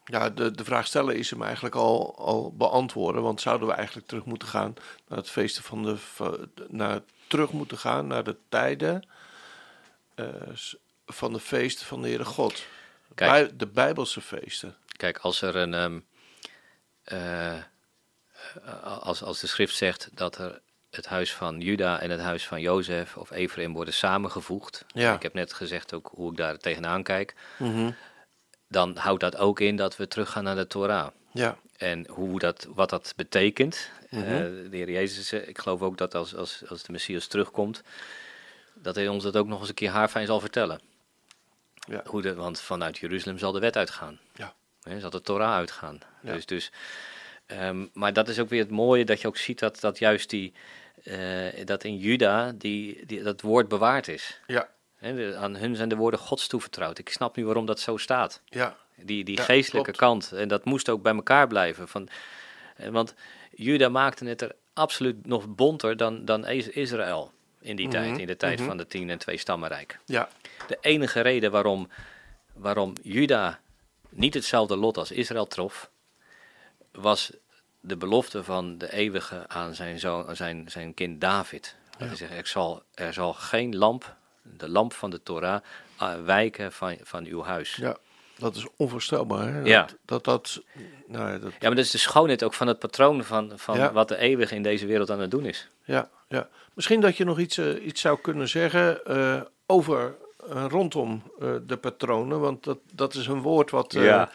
[0.09, 3.21] Ja, de, de vraag stellen is hem eigenlijk al, al beantwoorden.
[3.21, 4.73] Want zouden we eigenlijk terug moeten gaan
[5.07, 5.97] naar het feesten van de.
[6.67, 9.07] Naar, terug moeten gaan naar de tijden
[10.15, 10.27] uh,
[11.05, 12.65] van de feesten van de Heere God.
[13.15, 14.75] Kijk, de Bijbelse feesten.
[14.97, 15.73] Kijk, als er een.
[15.73, 16.05] Um,
[17.13, 17.57] uh,
[18.83, 22.61] als, als de schrift zegt dat er het huis van Juda en het huis van
[22.61, 24.85] Jozef of Ephraim worden samengevoegd.
[24.93, 25.13] Ja.
[25.13, 27.35] Ik heb net gezegd ook hoe ik daar tegenaan kijk.
[27.57, 27.95] Mm
[28.67, 31.07] Dan houdt dat ook in dat we teruggaan naar de Torah.
[31.31, 31.57] Ja.
[31.77, 33.89] En hoe dat, wat dat betekent.
[34.09, 37.83] Mm de Heer Jezus, eh, ik geloof ook dat als, als, als de Messias terugkomt,
[38.73, 40.81] dat hij ons dat ook nog eens een keer haarfijn zal vertellen.
[41.87, 42.01] Ja.
[42.05, 44.19] Hoe de, want vanuit Jeruzalem zal de wet uitgaan.
[44.35, 44.53] Ja.
[44.81, 45.99] He, zal de Torah uitgaan.
[46.21, 46.33] Ja.
[46.33, 46.71] Dus, dus,
[47.47, 50.29] um, maar dat is ook weer het mooie dat je ook ziet dat, dat juist
[50.29, 50.53] die,
[51.03, 54.39] uh, dat in Juda die, die, dat woord bewaard is.
[54.47, 54.69] Ja.
[54.97, 56.97] He, aan hun zijn de woorden Gods toevertrouwd.
[56.97, 58.41] Ik snap nu waarom dat zo staat.
[58.45, 58.75] Ja.
[58.95, 60.31] Die, die geestelijke kant.
[60.31, 61.87] En dat moest ook bij elkaar blijven.
[61.87, 62.07] Van,
[62.75, 63.13] eh, want
[63.51, 68.27] Juda maakte het er absoluut nog bonter dan, dan Israël in die tijd, mhm, in
[68.27, 68.67] de tijd mhm.
[68.67, 69.99] van de tien en twee stammenrijk.
[70.05, 70.29] Ja.
[70.67, 71.89] De enige reden waarom,
[72.53, 73.59] waarom Juda
[74.09, 75.89] niet hetzelfde lot als Israël trof,
[76.91, 77.31] was
[77.79, 81.75] de belofte van de eeuwige aan zijn, zoon, zijn, zijn kind David.
[81.99, 82.05] Ja.
[82.05, 84.16] Hij zegt, ik zal, er zal geen lamp,
[84.57, 85.61] de lamp van de Torah,
[86.01, 87.75] uh, wijken van, van uw huis.
[87.75, 87.97] Ja.
[88.37, 89.53] Dat is onvoorstelbaar.
[89.53, 89.61] Hè?
[89.61, 89.87] Ja.
[90.05, 90.61] Dat, dat,
[91.07, 91.51] nou ja, dat...
[91.51, 94.55] ja, maar dat is de schoonheid ook van het patroon van, van wat de eeuwige
[94.55, 95.67] in deze wereld aan het doen is.
[95.83, 96.47] Ja, ja.
[96.73, 100.15] Misschien dat je nog iets, uh, iets zou kunnen zeggen uh, over
[100.53, 101.23] uh, rondom
[101.65, 104.31] de patronen, want dat, dat is een woord wat ja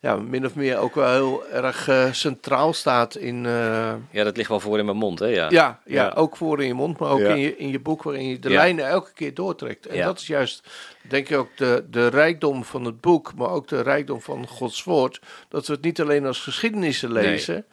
[0.00, 3.44] ja, min of meer ook wel heel erg uh, centraal staat in...
[3.44, 5.26] Uh, ja, dat ligt wel voor in mijn mond, hè?
[5.26, 8.02] Ja, ja, ja, ook voor in je mond, maar ook in, je, in je boek
[8.02, 9.86] waarin je de lijnen elke keer doortrekt.
[9.86, 10.68] En dat is juist,
[11.08, 14.84] denk ik ook, de, de rijkdom van het boek, maar ook de rijkdom van Gods
[14.84, 15.20] woord.
[15.48, 17.66] Dat we het niet alleen als geschiedenissen lezen,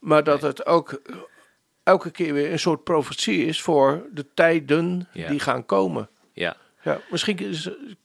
[0.00, 1.00] maar dat het ook
[1.82, 6.08] elke keer weer een soort profetie is voor de tijden die gaan komen.
[6.82, 7.00] Ja.
[7.10, 7.36] Misschien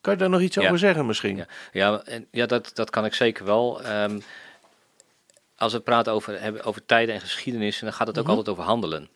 [0.02, 1.36] kan je daar nog iets over zeggen, misschien.
[1.38, 3.86] Ja, ja, en, ja dat, dat kan ik zeker wel.
[3.86, 4.24] Um,
[5.56, 8.36] als we praten over, hebben, over tijden en geschiedenis, dan gaat het ook mhm.
[8.36, 9.10] altijd over handelen.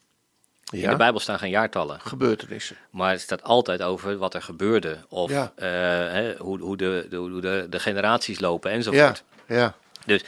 [0.64, 0.84] Ja.
[0.84, 2.02] In de Bijbel staan geen jaartallen.
[2.02, 2.76] Gebeurtenissen.
[2.92, 4.98] Maar het staat altijd over wat er gebeurde.
[5.08, 5.52] Of ja.
[5.56, 5.64] uh,
[6.12, 9.24] hè, hoe, hoe, de, de, hoe de, de generaties lopen enzovoort.
[9.48, 9.56] Ja.
[9.56, 9.76] ja.
[10.06, 10.24] Dus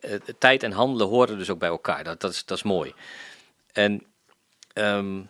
[0.00, 2.04] uh, tijd en handelen horen dus ook bij elkaar.
[2.04, 2.94] Dat, dat, is, dat is mooi.
[3.72, 4.06] En
[4.74, 5.28] um,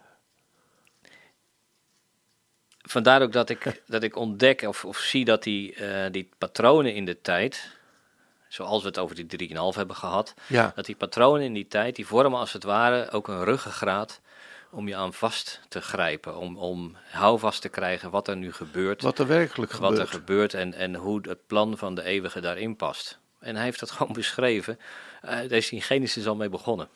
[2.95, 6.95] vandaar ook dat ik, dat ik ontdek of, of zie dat die, uh, die patronen
[6.95, 7.71] in de tijd,
[8.49, 10.73] zoals we het over die 3,5 hebben gehad, ja.
[10.75, 14.21] dat die patronen in die tijd, die vormen als het ware ook een ruggengraat
[14.71, 19.03] om je aan vast te grijpen, om, om houvast te krijgen wat er nu gebeurt.
[19.03, 19.99] Wat er werkelijk wat gebeurt.
[19.99, 23.19] Wat er gebeurt en, en hoe het plan van de eeuwige daarin past.
[23.41, 24.79] En hij heeft dat gewoon beschreven.
[25.25, 26.89] Uh, daar is in Genesis al mee begonnen.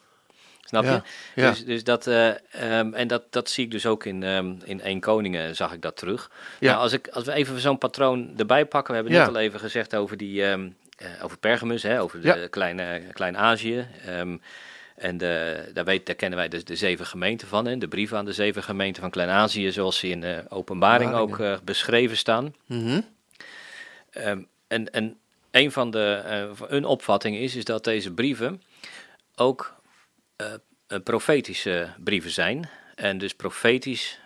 [0.69, 1.01] Snap je?
[1.41, 4.57] Ja, Dus, dus dat, uh, um, en dat, dat zie ik dus ook in, um,
[4.63, 6.31] in 1 Koningen, zag ik dat terug.
[6.59, 6.71] Ja.
[6.71, 9.59] Nou, als, ik, als we even zo'n patroon erbij pakken, we hebben net al even
[9.59, 13.87] gezegd over, die, um, uh, over Pergamus, hè, over de kleine, klein Azië.
[14.95, 18.17] en de, daar, weet, daar kennen wij de, de zeven gemeenten van, hè, de brieven
[18.17, 22.55] aan de zeven gemeenten van Klein-Azië, zoals ze in de openbaring ook beschreven staan.
[22.65, 23.05] Mm -hmm.
[24.67, 25.17] en, en
[25.51, 26.23] een van de,
[26.67, 28.61] een opvatting is, is dat deze brieven
[29.35, 29.77] ook
[31.03, 32.69] profetische brieven zijn.
[32.95, 34.19] En dus profetisch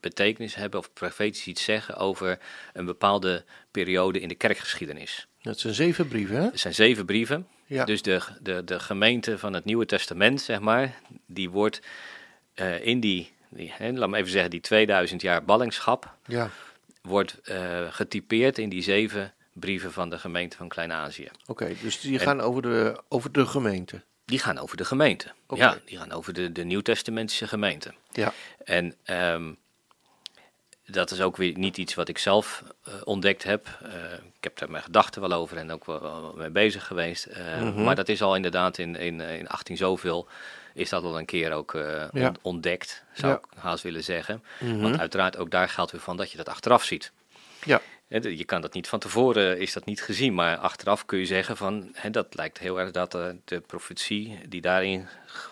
[0.00, 2.38] betekenis hebben of profetisch iets zeggen over
[2.72, 5.26] een bepaalde periode in de kerkgeschiedenis.
[5.42, 6.42] Dat zijn zeven brieven, hè?
[6.42, 7.46] Het zijn zeven brieven.
[7.66, 7.84] Ja.
[7.84, 11.80] Dus de, de, de gemeente van het Nieuwe Testament, zeg maar, die wordt
[12.54, 16.50] uh, in die, die hè, laat me even zeggen, die 2000 jaar ballingschap, ja.
[17.02, 21.28] wordt uh, getypeerd in die zeven brieven van de gemeente van Klein-Azië.
[21.46, 24.02] Oké, dus die gaan over, de, over de gemeente.
[24.30, 25.32] Die gaan over de gemeente.
[25.48, 27.94] Ja, die gaan over de, de Nieuwtestamentische gemeente.
[28.10, 28.32] Ja.
[28.64, 29.58] En um,
[30.86, 33.78] dat is ook weer niet iets wat ik zelf uh, ontdekt heb.
[33.82, 37.26] Uh, ik heb daar mijn gedachten wel over en ook wel, wel mee bezig geweest.
[37.28, 37.84] Uh, mm -hmm.
[37.84, 40.28] Maar dat is al inderdaad in, in, in 18 zoveel
[40.74, 41.72] is dat al een keer ook
[42.12, 42.32] ja.
[42.42, 43.38] ontdekt, zou ja.
[43.38, 44.44] ik haast willen zeggen.
[44.58, 44.82] Mm -hmm.
[44.82, 47.12] Want uiteraard ook daar geldt weer van dat je dat achteraf ziet.
[47.64, 47.80] Ja.
[48.10, 51.56] Je kan dat niet van tevoren, is dat niet gezien, maar achteraf kun je zeggen
[51.56, 55.08] van, hè, dat lijkt heel erg dat de, de profetie die daarin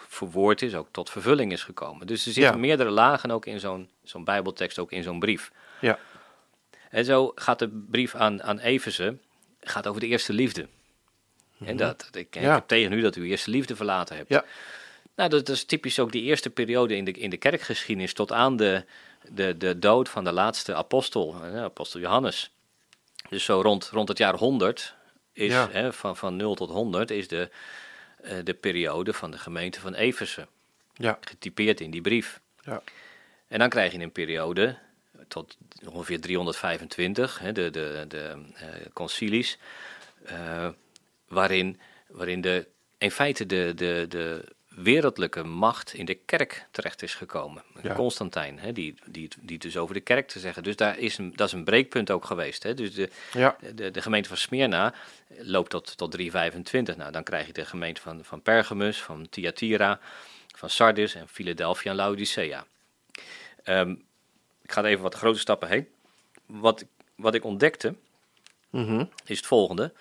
[0.09, 2.07] verwoord is, ook tot vervulling is gekomen.
[2.07, 5.53] Dus er zitten meerdere lagen ook in zo'n zo'n bijbeltekst, ook in zo'n brief.
[5.81, 5.99] Ja.
[6.91, 9.17] En zo gaat de brief aan, aan Efeze,
[9.61, 10.69] gaat over de eerste liefde.
[11.59, 11.77] En mhm.
[11.77, 14.29] dat, ik, ik heb tegen u dat u eerste liefde verlaten hebt.
[14.29, 14.45] Ja.
[15.17, 18.57] Nou, dat, is typisch ook die eerste periode in de, in de kerkgeschiedenis tot aan
[18.57, 18.85] de,
[19.31, 22.51] de, de dood van de laatste apostel, apostel Johannes.
[23.29, 24.95] Dus zo rond, rond het jaar 100
[25.33, 27.51] is hè, van, van 0 tot 100 is de,
[28.45, 30.49] de periode van de gemeente van Eversen.
[30.95, 31.19] Ja.
[31.21, 32.41] Getypeerd in die brief.
[32.61, 32.83] Ja.
[33.49, 34.77] En dan krijg je een periode
[35.29, 35.57] tot
[35.93, 38.37] ongeveer 325, hè, de, de, de
[38.93, 39.59] concilies,
[41.29, 42.67] waarin, waarin de,
[42.99, 44.45] in feite de, de, de
[44.83, 47.63] wereldlijke macht in de kerk terecht is gekomen.
[47.95, 50.63] Constantijn, hè, die, die, die dus over de kerk te zeggen.
[50.63, 52.63] Dus daar is een, dat is een breekpunt ook geweest.
[52.63, 52.75] Hè.
[52.75, 53.57] Dus de, ja.
[53.75, 54.95] de, de, gemeente van Smyrna
[55.39, 56.97] loopt tot, tot 325.
[56.97, 60.01] Nou, dan krijg je de gemeente van, van Pergamus, van Thyatira,
[60.57, 62.65] van Sardis en Philadelphia en Laodicea.
[63.65, 64.05] Um,
[64.63, 65.89] ik ga even wat grote stappen heen.
[66.47, 67.95] Wat, wat ik ontdekte,
[68.71, 69.05] mhm.
[69.25, 69.93] is het volgende.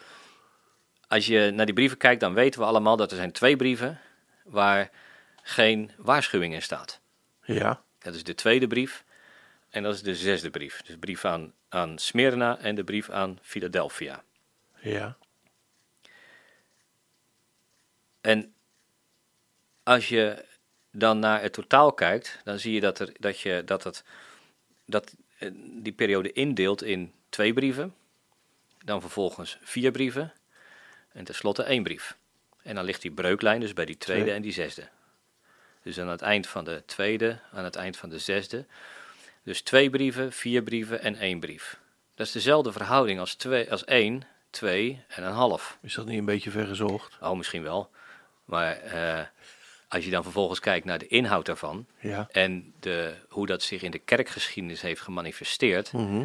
[1.08, 4.00] Als je naar die brieven kijkt, dan weten we allemaal dat er zijn twee brieven
[4.48, 4.92] waar
[5.44, 7.00] geen waarschuwing in staat.
[7.44, 7.84] Ja.
[8.00, 9.04] Dat is de tweede brief
[9.70, 10.82] en dat is de zesde brief.
[10.82, 14.24] Dus de brief aan, aan Smyrna en de brief aan Philadelphia.
[14.80, 15.18] Ja.
[18.22, 18.54] En
[19.84, 20.46] als je
[20.92, 24.04] dan naar het totaal kijkt, dan zie je dat, er, dat, je, dat, het,
[24.86, 27.96] dat eh, die periode indeelt in twee brieven,
[28.78, 30.34] dan vervolgens vier brieven
[31.12, 32.18] en tenslotte één brief.
[32.68, 34.88] En dan ligt die breuklijn dus bij die tweede en die zesde.
[35.84, 38.66] Dus aan het eind van de tweede, aan het eind van de zesde.
[39.44, 41.80] Dus twee brieven, vier brieven en één brief.
[42.16, 45.78] Dat is dezelfde verhouding als, twee, als één, twee en een half.
[45.82, 47.18] Is dat niet een beetje vergezocht?
[47.22, 47.90] Oh, misschien wel.
[48.46, 49.26] Maar uh,
[49.88, 52.28] als je dan vervolgens kijkt naar de inhoud daarvan ja.
[52.32, 56.24] en de, hoe dat zich in de kerkgeschiedenis heeft gemanifesteerd, mhm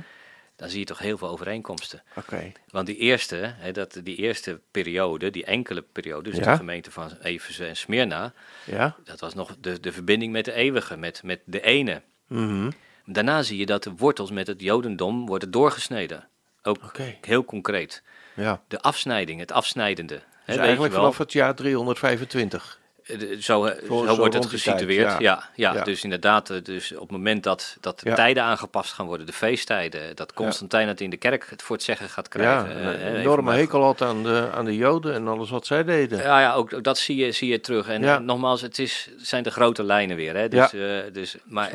[0.57, 2.03] dan zie je toch heel veel overeenkomsten.
[2.17, 2.53] Oké.
[2.71, 7.11] Want die eerste, hè, dat, die eerste periode, die enkele periode, dus de gemeente van
[7.23, 8.33] Eversen en Smyrna,
[8.65, 8.97] ja?
[9.05, 12.03] dat was nog de, de verbinding met de eeuwige, met, met de ene.
[12.27, 12.73] Mm
[13.05, 16.29] Daarna zie je dat de wortels met het jodendom worden doorgesneden.
[16.63, 18.03] Ook heel concreet.
[18.35, 18.63] Ja.
[18.69, 20.15] De afsnijding, het afsnijdende.
[20.47, 22.81] Dus hè, eigenlijk vanaf het jaar 325.
[23.03, 25.19] Eh, zo, eh, zo, wordt het gesitueerd.
[25.19, 25.51] ja.
[25.55, 29.27] Ja, dus inderdaad, eh, dus op het moment dat, dat de tijden aangepast gaan worden,
[29.27, 32.83] de feesttijden, dat Constantijn het in de kerk het voor het zeggen gaat krijgen.
[32.83, 36.19] Ja, een enorme hekel had aan de, aan de Joden en alles wat zij deden.
[36.19, 37.89] Ja, ja ook, dat zie je, zie je terug.
[37.89, 40.37] En, nogmaals, het is, zijn de grote lijnen weer.
[40.37, 40.49] Hè?
[40.49, 40.71] Dus,
[41.13, 41.71] dus, maar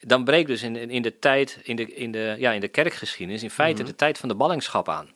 [0.00, 3.42] dan breekt dus in, in de tijd, in de, in de, ja, in de kerkgeschiedenis,
[3.42, 3.90] in feite mhm.
[3.90, 5.08] de tijd van de ballingschap aan.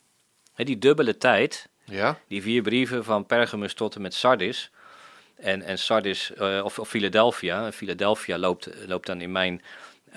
[0.55, 2.19] Hè, die dubbele tijd, ja.
[2.29, 4.71] die vier brieven van Pergamus tot en met Sardis
[5.37, 7.73] en, en Sardis, uh, of, of Philadelphia.
[7.73, 9.63] Philadelphia loopt, loopt dan in mijn,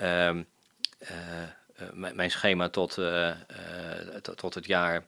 [0.00, 2.98] uh, uh, mijn schema tot,
[4.22, 5.04] tot, tot, het jaar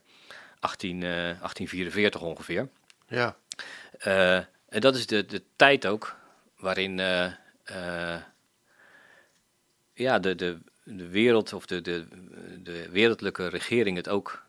[0.59, 2.69] 18, 1844 ongeveer.
[3.07, 3.35] Ja.
[4.69, 6.15] en dat is de, de tijd ook
[6.57, 6.97] waarin
[9.93, 12.07] ja, de, de, de wereld of de, de,
[12.63, 14.43] de wereldlijke regering het ook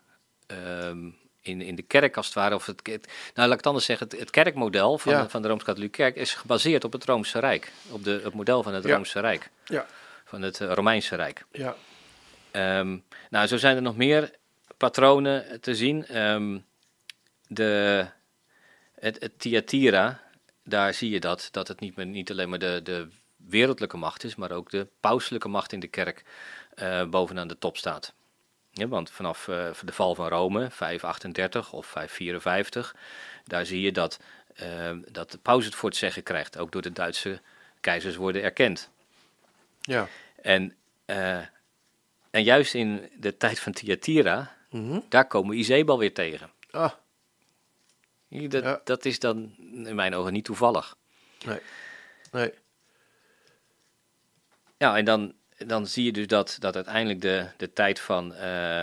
[0.46, 2.54] um, in, in de kerk als het ware.
[2.54, 3.00] Of het, nou,
[3.34, 4.08] laat ik het anders zeggen.
[4.18, 7.72] Het, kerkmodel van, de, van de Rooms-Katholieke Kerk is gebaseerd op het Roomse Rijk.
[7.88, 8.94] Op de, het model van het ja.
[8.94, 9.50] Roomse Rijk.
[9.64, 9.86] Ja.
[10.24, 11.44] Van het uh, Romeinse Rijk.
[11.52, 11.76] Ja.
[12.78, 14.30] Um, nou, zo zijn er nog meer
[14.76, 16.18] patronen te zien.
[16.18, 16.64] Um,
[17.46, 18.06] de,
[18.94, 20.20] het, het Thyatira,
[20.62, 24.24] daar zie je dat, dat het niet, meer, niet alleen maar de, de wereldlijke macht
[24.24, 26.24] is, maar ook de pauselijke macht in de kerk
[26.82, 28.12] uh, bovenaan de top staat.
[28.74, 32.96] Ja, want vanaf uh, de val van Rome, 538 of 554,
[33.44, 34.20] daar zie je dat,
[34.62, 36.58] uh, dat de paus het voor het zeggen krijgt.
[36.58, 37.40] Ook door de Duitse
[37.80, 38.90] keizers worden erkend.
[39.80, 40.08] Ja.
[40.42, 40.74] En,
[41.06, 41.38] uh,
[42.30, 46.50] en juist in de tijd van Thyatira, mm daar komen we Izebal weer tegen.
[46.70, 46.92] Ah.
[48.28, 48.80] Dat, ja.
[48.84, 50.96] dat is dan in mijn ogen niet toevallig.
[51.44, 51.60] Nee.
[52.30, 52.52] Nee.
[54.76, 55.34] Ja, en dan
[55.66, 58.82] dan zie je dus dat, dat uiteindelijk de, de tijd van, uh,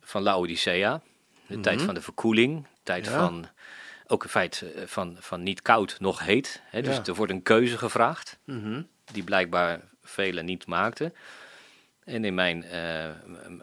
[0.00, 1.00] van Laodicea,
[1.46, 1.62] de mhm.
[1.62, 3.48] tijd van de verkoeling, tijd van,
[4.06, 6.62] ook in feite eh, van, van niet koud, nog heet.
[6.64, 11.14] Hè, dus er wordt een keuze gevraagd, mm die blijkbaar velen niet maakten.
[12.04, 13.10] En in mijn, uh,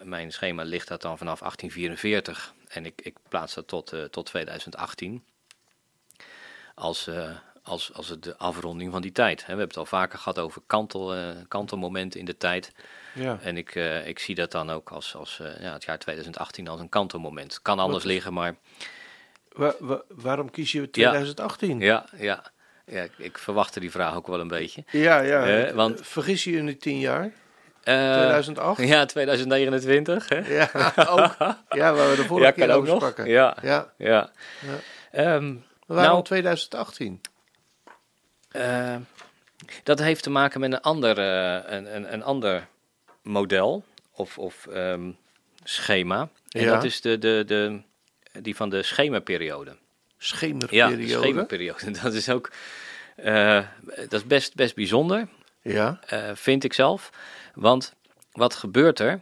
[0.04, 4.26] mijn schema ligt dat dan vanaf 1844 en ik, ik plaats dat tot, uh, tot
[4.26, 5.24] 2018
[6.76, 7.10] als,
[7.66, 9.40] als, als het de afronding van die tijd.
[9.40, 12.72] We hebben het al vaker gehad over kantel, uh, kantelmomenten in de tijd.
[13.14, 13.38] Ja.
[13.42, 16.68] En ik, uh, ik zie dat dan ook als, als uh, ja, het jaar 2018
[16.68, 17.62] als een kantelmoment.
[17.62, 18.56] Kan anders liggen, maar...
[20.08, 21.80] waarom kies je 2018?
[21.80, 22.44] Ja, ja,
[22.86, 23.08] ja.
[23.18, 24.84] ik verwachtte die vraag ook wel een beetje.
[24.92, 25.74] Ja, ja.
[25.74, 27.32] want, Vergis je in die tien jaar?
[27.84, 28.82] 2008?
[28.82, 30.30] Ja, 2029.
[30.30, 30.38] Hè?
[30.38, 31.36] Ja, ook.
[31.80, 33.28] Ja, waar we de vorige ja, keer over spraken.
[33.28, 33.94] Ja, ja.
[33.98, 34.30] ja.
[35.12, 35.36] ja.
[35.36, 37.22] Um, waarom nou, 2018?
[38.56, 38.96] Uh,
[39.84, 42.68] dat heeft te maken met een ander, uh, een, een, een, ander
[43.22, 45.18] model of, of um,
[45.64, 46.30] schema.
[46.50, 46.74] En ja.
[46.74, 47.82] dat is de, de, de,
[48.42, 49.76] die van de schemerperiode.
[50.18, 51.08] Schemerperiode?
[51.08, 51.92] Ja, schemerperiode.
[52.02, 52.52] Dat is ook
[54.10, 55.28] dat is best, best bijzonder,
[55.62, 56.00] ja.
[56.34, 57.10] vind ik zelf.
[57.54, 57.94] Want
[58.32, 59.22] wat gebeurt er?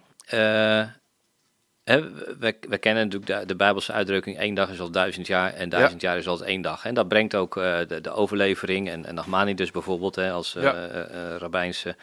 [1.83, 5.69] We, we, kennen natuurlijk de, de, Bijbelse uitdrukking: één dag is als duizend jaar en
[5.69, 6.85] duizend jaar is als één dag.
[6.85, 10.71] En dat brengt ook uh, de, de, overlevering en, en dus bijvoorbeeld, hè, als uh,
[11.37, 11.95] rabbijnse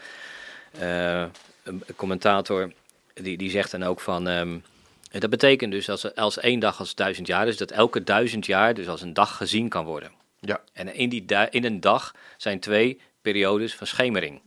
[1.97, 2.73] commentator,
[3.15, 4.27] die, die zegt dan ook van.
[4.27, 4.63] Um,
[5.11, 8.75] dat betekent dus als, als één dag als duizend jaar is, dat elke duizend jaar
[8.75, 10.11] dus als een dag gezien kan worden.
[10.41, 10.61] Ja.
[10.73, 14.41] En in, die in een dag zijn twee periodes van schemering.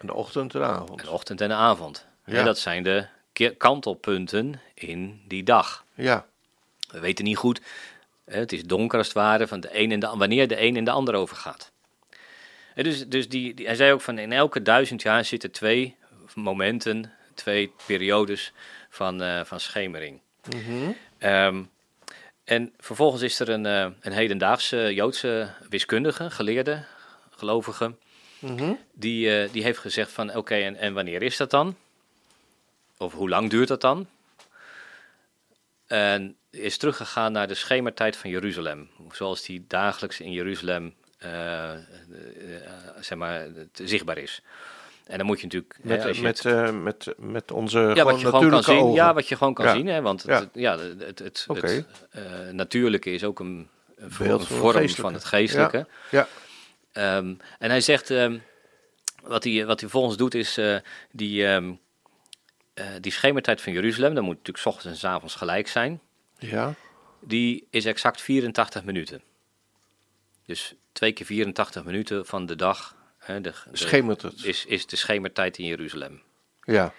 [0.00, 1.02] De ochtend en de avond.
[1.02, 2.06] De ochtend en de avond.
[2.24, 2.38] Ja.
[2.38, 3.06] En dat zijn de
[3.48, 5.84] kantelpunten in die dag.
[5.94, 6.26] Ja.
[6.90, 7.60] We weten niet goed,
[8.24, 10.84] het is donker als het ware, van de een en de, wanneer de een in
[10.84, 11.72] de ander overgaat.
[12.74, 15.96] dus dus die, hij zei ook van in elke duizend jaar zitten twee
[16.34, 18.52] momenten, twee periodes
[18.90, 20.20] van, uh, van schemering.
[20.56, 21.68] Mm
[22.44, 26.84] en vervolgens is er een, uh, een hedendaagse Joodse wiskundige, geleerde,
[27.30, 27.94] gelovige,
[28.38, 31.76] mm die, uh, die heeft gezegd van oké, en, en wanneer is dat dan?
[33.00, 34.06] Of hoe lang duurt dat dan?
[35.86, 38.88] En is teruggegaan naar de schemertijd van Jeruzalem.
[39.10, 41.72] Zoals die dagelijks in Jeruzalem uh,
[43.00, 44.42] zeg maar, zichtbaar is.
[45.06, 45.78] En dan moet je natuurlijk...
[45.82, 48.78] Met, hè, je met, het, uh, met, met onze ja, wat je gewoon kan zien.
[48.78, 48.94] Ogen.
[48.94, 49.74] Ja, wat je gewoon kan ja.
[49.74, 49.86] zien.
[49.86, 50.40] Hè, want ja.
[50.40, 51.74] het, ja, het, het, okay.
[51.74, 51.86] het
[52.16, 54.10] uh, natuurlijke is ook een, een,
[54.40, 55.86] vorm van het geestelijke.
[56.10, 56.28] Ja.
[57.16, 58.10] Um, en hij zegt...
[58.10, 58.42] Um,
[59.22, 60.58] wat hij, wat hij volgens doet is
[61.10, 61.46] die...
[61.46, 61.80] Um,
[62.80, 66.00] uh, die schemertijd van Jeruzalem, dat moet natuurlijk s ochtends en s avonds gelijk zijn.
[66.38, 66.74] Ja.
[67.20, 69.22] Die is exact 84 minuten.
[70.46, 72.94] Dus twee keer 84 minuten van de dag.
[73.18, 74.44] Hè, de, de, Schemert het.
[74.44, 76.22] Is, is de schemertijd in Jeruzalem.
[76.62, 76.92] Ja.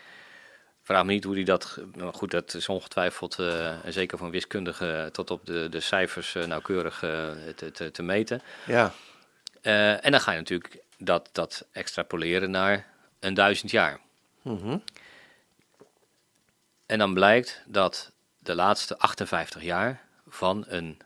[0.83, 1.79] Vraag me niet hoe die dat.
[1.95, 6.45] Maar goed, dat is ongetwijfeld, uh, zeker van wiskundigen, tot op de, de cijfers uh,
[6.45, 8.41] nauwkeurig te, te, te, meten.
[8.65, 8.93] Ja.
[10.01, 12.87] en dan ga je natuurlijk dat, dat extrapoleren naar
[13.19, 13.99] een duizend jaar.
[14.41, 14.83] Mm -hmm.
[16.91, 20.99] En dan blijkt dat de laatste 58 jaar van een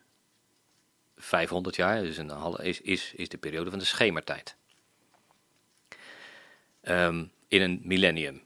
[1.17, 4.55] 500 jaar, dus een halve, is, is, is de periode van de schemertijd.
[6.81, 8.43] Um, in een millennium.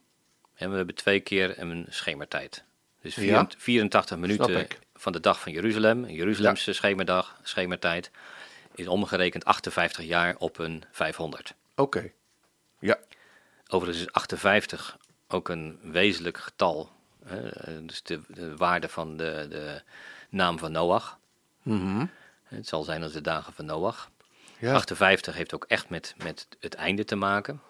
[0.54, 2.64] En we hebben twee keer een schemertijd.
[3.02, 3.48] Dus ja.
[3.58, 6.76] 84 minuten van de dag van Jeruzalem, een Jeruzalemse ja.
[6.76, 8.12] schemerdag, schemertijd,
[8.76, 11.54] is omgerekend 58 jaar op een 500.
[11.72, 11.82] Oké.
[11.82, 12.14] Okay.
[12.80, 13.00] Ja.
[13.68, 14.98] Overigens is 58
[15.28, 16.98] ook een wezenlijk getal
[17.82, 19.82] dus de, de, waarde van de, de
[20.30, 21.20] naam van Noach.
[21.62, 22.10] Mm -hmm.
[22.44, 24.10] Het zal zijn als de dagen van Noach.
[24.60, 24.74] Ja.
[24.74, 27.62] 58 heeft ook echt met, met het einde te maken.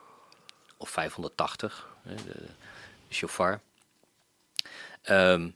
[0.77, 2.15] Of 580, de,
[3.07, 3.61] de shofar.
[5.09, 5.55] Um,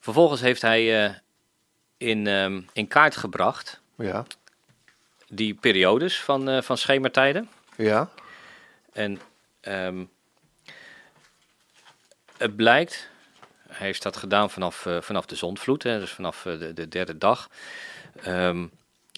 [0.00, 1.14] vervolgens heeft hij uh,
[1.96, 4.26] in, um, in kaart gebracht ja.
[5.28, 7.48] die periodes van, uh, van schemertijden.
[7.76, 8.10] Ja.
[8.92, 9.20] En
[9.62, 10.10] um,
[12.40, 13.08] het blijkt,
[13.68, 16.88] hij heeft dat gedaan vanaf, uh, vanaf de zondvloed, hè, dus vanaf uh, de, de,
[16.88, 17.50] derde dag.
[18.26, 18.70] Um,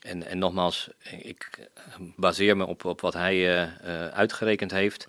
[0.02, 1.68] en, en nogmaals, ik
[2.16, 5.06] baseer me op, op wat hij uh, uitgerekend heeft.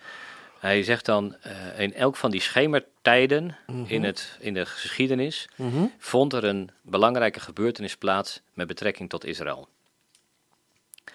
[0.60, 1.36] Hij zegt dan,
[1.78, 3.86] in elk van die schemertijden mm -hmm.
[3.88, 5.91] in, het, in de geschiedenis mm -hmm.
[5.97, 9.67] vond er een belangrijke gebeurtenis plaats met betrekking tot Israël.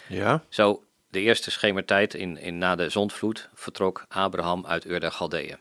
[0.06, 0.44] Ja.
[0.48, 5.58] Zo, de eerste schemertijd in, in, na de zondvloed vertrok Abraham uit Ur der Galdeeën.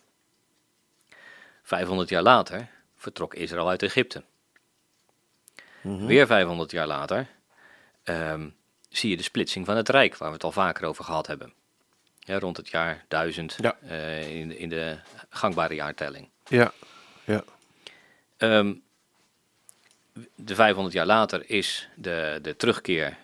[1.68, 4.24] 500 jaar later vertrok Israël uit Egypte.
[5.82, 6.08] Mm -hmm.
[6.08, 7.28] Weer 500 jaar later
[8.04, 8.56] um,
[8.90, 11.54] zie je de splitsing van het Rijk, waar we het al vaker over gehad hebben.
[12.20, 13.78] Ja, rond het jaar 1000 ja.
[13.84, 14.98] uh, in, in, de
[15.30, 16.30] gangbare jaartelling.
[16.48, 16.72] Ja,
[17.24, 17.44] ja.
[18.38, 18.84] Um,
[20.36, 23.18] de 500 jaar later is de, de terugkeer,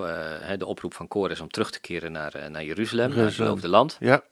[0.00, 3.36] uh, de oproep van Kores om terug te keren naar, uh, naar Jeruzalem, naar het
[3.36, 3.96] beloofde land.
[4.00, 4.24] Ja.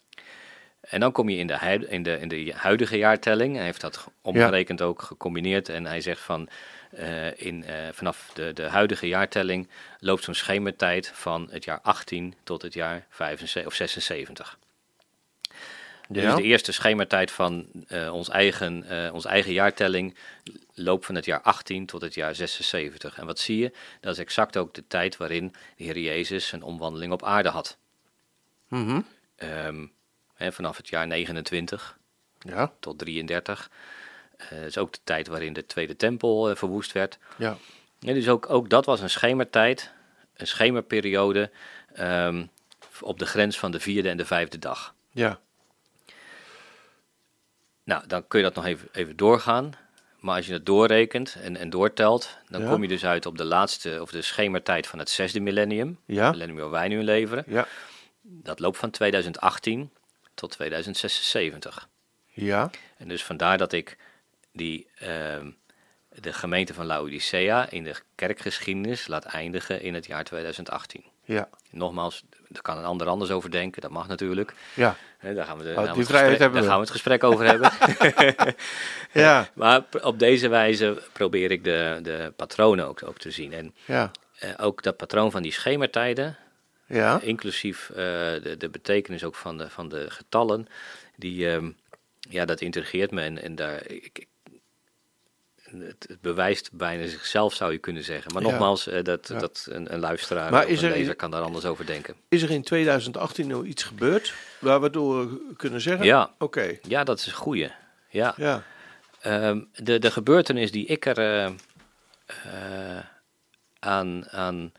[0.92, 3.56] En dan kom je in de, huid, in de, in de huidige jaartelling.
[3.56, 4.84] Hij heeft dat omgerekend ja.
[4.84, 5.68] ook gecombineerd.
[5.68, 6.48] En hij zegt van
[6.98, 12.34] uh, in, uh, vanaf de, de huidige jaartelling loopt zo'n schemertijd van het jaar 18
[12.44, 14.58] tot het jaar 75, of 76.
[16.08, 16.20] Ja.
[16.20, 20.16] Dus de eerste schemertijd van uh, ons, eigen, ons eigen jaartelling
[20.74, 23.18] loopt van het jaar 18 tot het jaar 76.
[23.18, 23.72] En wat zie je?
[24.00, 27.76] Dat is exact ook de tijd waarin de Heer Jezus zijn omwandeling op aarde had.
[28.68, 29.06] Mm -hmm.
[29.66, 29.92] um,
[30.50, 31.98] Vanaf het jaar 29
[32.38, 32.72] ja.
[32.80, 33.70] tot 33.
[34.38, 37.18] Uh, dat is ook de tijd waarin de Tweede Tempel uh, verwoest werd.
[37.36, 37.56] Ja.
[37.98, 39.92] ja dus ook, ook dat was een schemertijd,
[40.36, 41.50] een schemerperiode
[41.98, 42.50] um,
[43.00, 44.94] op de grens van de vierde en de vijfde dag.
[45.10, 45.38] Ja.
[47.84, 49.72] Nou, dan kun je dat nog even, even doorgaan.
[50.20, 53.44] maar als je het doorrekent en, en doortelt, dan kom je dus uit op de
[53.44, 55.98] laatste, of de schemertijd van het zesde millennium.
[56.06, 56.30] Ja.
[56.30, 57.44] millennium waar wij nu in leveren.
[57.46, 57.66] Ja.
[58.22, 59.90] Dat loopt van 2018
[60.34, 61.88] tot 2076.
[62.26, 62.70] Ja.
[62.96, 63.96] En dus vandaar dat ik
[64.52, 65.50] die, ehm,
[66.08, 71.04] de gemeente van Laodicea in de kerkgeschiedenis laat eindigen in het jaar 2018.
[71.24, 71.48] Ja.
[71.70, 74.54] Nogmaals, daar kan een ander anders over denken, dat mag natuurlijk.
[74.74, 74.96] Ja.
[75.20, 77.46] daar gaan we, de, oh, gaan we, het, gesprek, daar gaan we het gesprek over
[77.46, 77.70] hebben.
[79.24, 79.48] ja.
[79.54, 83.52] Maar op deze wijze probeer ik de, de patronen ook, ook te zien.
[83.52, 84.10] En ja.
[84.38, 86.36] Eh, ook dat patroon van die schemertijden,
[86.92, 87.20] ja.
[87.20, 90.66] inclusief uh, de, de betekenis ook van de, van de getallen,
[91.16, 91.68] die, uh,
[92.20, 93.20] ja, dat intrigeert me.
[93.20, 94.26] En, en daar, ik,
[95.80, 98.32] het, bewijst bijna zichzelf, zou je kunnen zeggen.
[98.32, 101.64] Maar nogmaals, uh, dat, dat een, een luisteraar maar is er, lezer kan daar anders
[101.64, 102.14] over denken.
[102.28, 106.06] Is er in 2018 nou iets gebeurd waar we door kunnen zeggen?
[106.06, 106.78] Ja, oké.
[106.88, 107.70] Ja, dat is een goeie.
[108.08, 108.34] Ja.
[108.36, 108.62] ja.
[109.26, 111.52] Um, de, de gebeurtenis die ik er uh,
[112.46, 112.98] uh,
[113.78, 114.72] aan, aan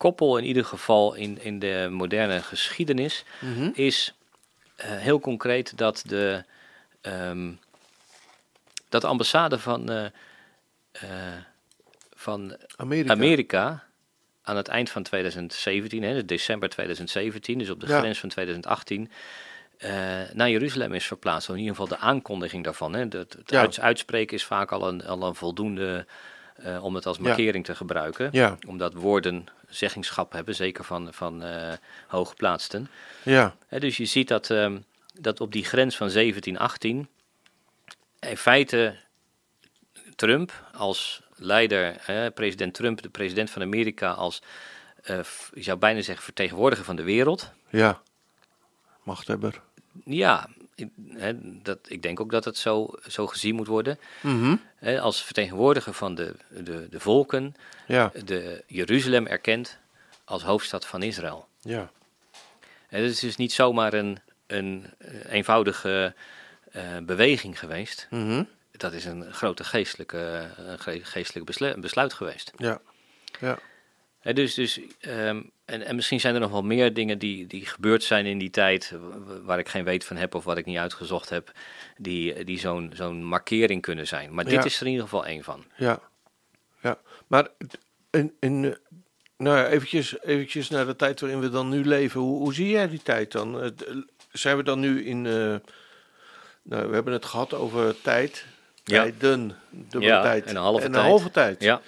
[0.00, 3.70] koppel, in ieder geval in, in de moderne geschiedenis, mm -hmm.
[3.74, 4.14] is
[4.76, 6.44] heel concreet dat de.
[7.02, 7.58] Um,
[8.90, 10.04] dat de ambassade van, uh,
[11.02, 11.10] uh,
[12.14, 13.12] van Amerika.
[13.12, 13.84] Amerika.
[14.42, 19.10] aan het eind van 2017, hè, december 2017, dus op de grens van 2018,
[19.78, 19.90] uh,
[20.32, 21.48] naar Jeruzalem is verplaatst.
[21.48, 22.92] in ieder geval de aankondiging daarvan.
[22.92, 23.00] Hè.
[23.00, 23.68] Het, het ja.
[23.80, 26.06] uitspreken is vaak al een, al een voldoende
[26.66, 27.72] uh, om het als markering ja.
[27.72, 28.28] te gebruiken.
[28.32, 28.58] Ja.
[28.66, 31.72] Omdat woorden zeggingschap hebben, zeker van, van uh,
[32.06, 32.88] hooggeplaatsten.
[33.22, 33.56] Ja.
[33.68, 34.76] dus je ziet dat, uh,
[35.20, 37.08] dat op die grens van 1718
[38.20, 38.96] in feite
[40.16, 41.96] Trump als leider,
[42.34, 44.42] president Trump, de president van Amerika, als,
[45.10, 45.18] uh,
[45.54, 47.52] je zou bijna zeggen, vertegenwoordiger van de wereld.
[47.68, 48.02] Ja,
[49.02, 49.60] machthebber.
[50.04, 50.48] Ja,
[51.62, 53.98] dat, ik denk ook dat het zo, zo gezien moet worden.
[54.20, 57.54] Mm hè, als vertegenwoordiger van de, de, de volken,
[57.86, 58.12] ja.
[58.24, 59.78] de Jeruzalem erkent
[60.24, 61.48] als hoofdstad van Israël.
[61.60, 61.90] Ja.
[62.88, 64.86] En het is dus niet zomaar een, een
[65.28, 66.14] eenvoudige
[66.76, 68.06] uh, beweging geweest.
[68.10, 70.46] Mm Dat is een grote geestelijke,
[71.02, 72.52] geestelijke besluit geweest.
[72.56, 72.80] Ja,
[73.40, 73.58] ja.
[74.32, 78.02] Dus, dus, um, en, en misschien zijn er nog wel meer dingen die, die gebeurd
[78.02, 78.92] zijn in die tijd,
[79.44, 81.52] waar ik geen weet van heb of wat ik niet uitgezocht heb,
[81.96, 84.34] die, die zo'n zo'n markering kunnen zijn.
[84.34, 84.64] Maar dit ja.
[84.64, 85.64] is er in ieder geval één van.
[85.76, 86.00] Ja,
[86.82, 86.98] ja.
[87.26, 87.48] Maar
[88.10, 88.60] in, in,
[89.36, 92.20] nou ja, eventjes, eventjes naar de tijd waarin we dan nu leven.
[92.20, 93.72] Hoe, hoe zie jij die tijd dan?
[94.32, 95.24] Zijn we dan nu in...
[95.24, 95.56] Uh,
[96.62, 98.44] nou, we hebben het gehad over tijd,
[98.84, 99.02] ja.
[99.02, 101.04] tijden, dubbele ja, tijd en een halve en tijd.
[101.04, 101.62] een halve tijd.
[101.62, 101.80] Ja.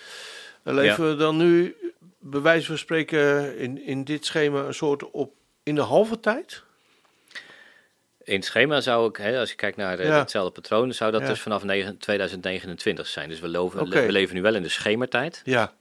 [0.63, 1.77] Leven we dan nu,
[2.25, 6.63] bij wijze van spreken, in, in dit schema een soort op in de halve tijd?
[8.25, 10.19] In het schema zou ik, hè, als je kijkt naar Ja.
[10.19, 11.27] hetzelfde patroon, zou dat Ja.
[11.27, 13.29] dus vanaf negen- 2029 zijn.
[13.29, 15.41] Dus we, loven, we leven nu wel in de schemertijd.
[15.45, 15.73] Ja,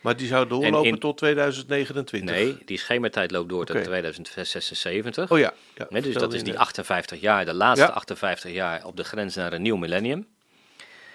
[0.00, 2.34] maar die zou doorlopen in- tot 2029.
[2.36, 3.84] Nee, die schemertijd loopt door tot Oké.
[3.84, 5.30] 2076.
[5.30, 5.52] Oh ja.
[5.74, 6.60] ja dus dat is die net.
[6.62, 7.92] 58 jaar, de laatste Ja.
[7.92, 10.26] 58 jaar op de grens naar een nieuw millennium.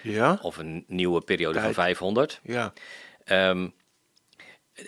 [0.02, 1.64] Ja, Of een nieuwe periode Tijd.
[1.64, 2.40] van 500.
[2.42, 2.72] ja,
[3.24, 3.68] Ehm,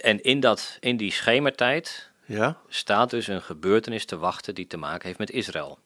[0.01, 4.76] en in, dat, in die schemertijd ja, staat dus een gebeurtenis te wachten die te
[4.76, 5.78] maken heeft met Israël.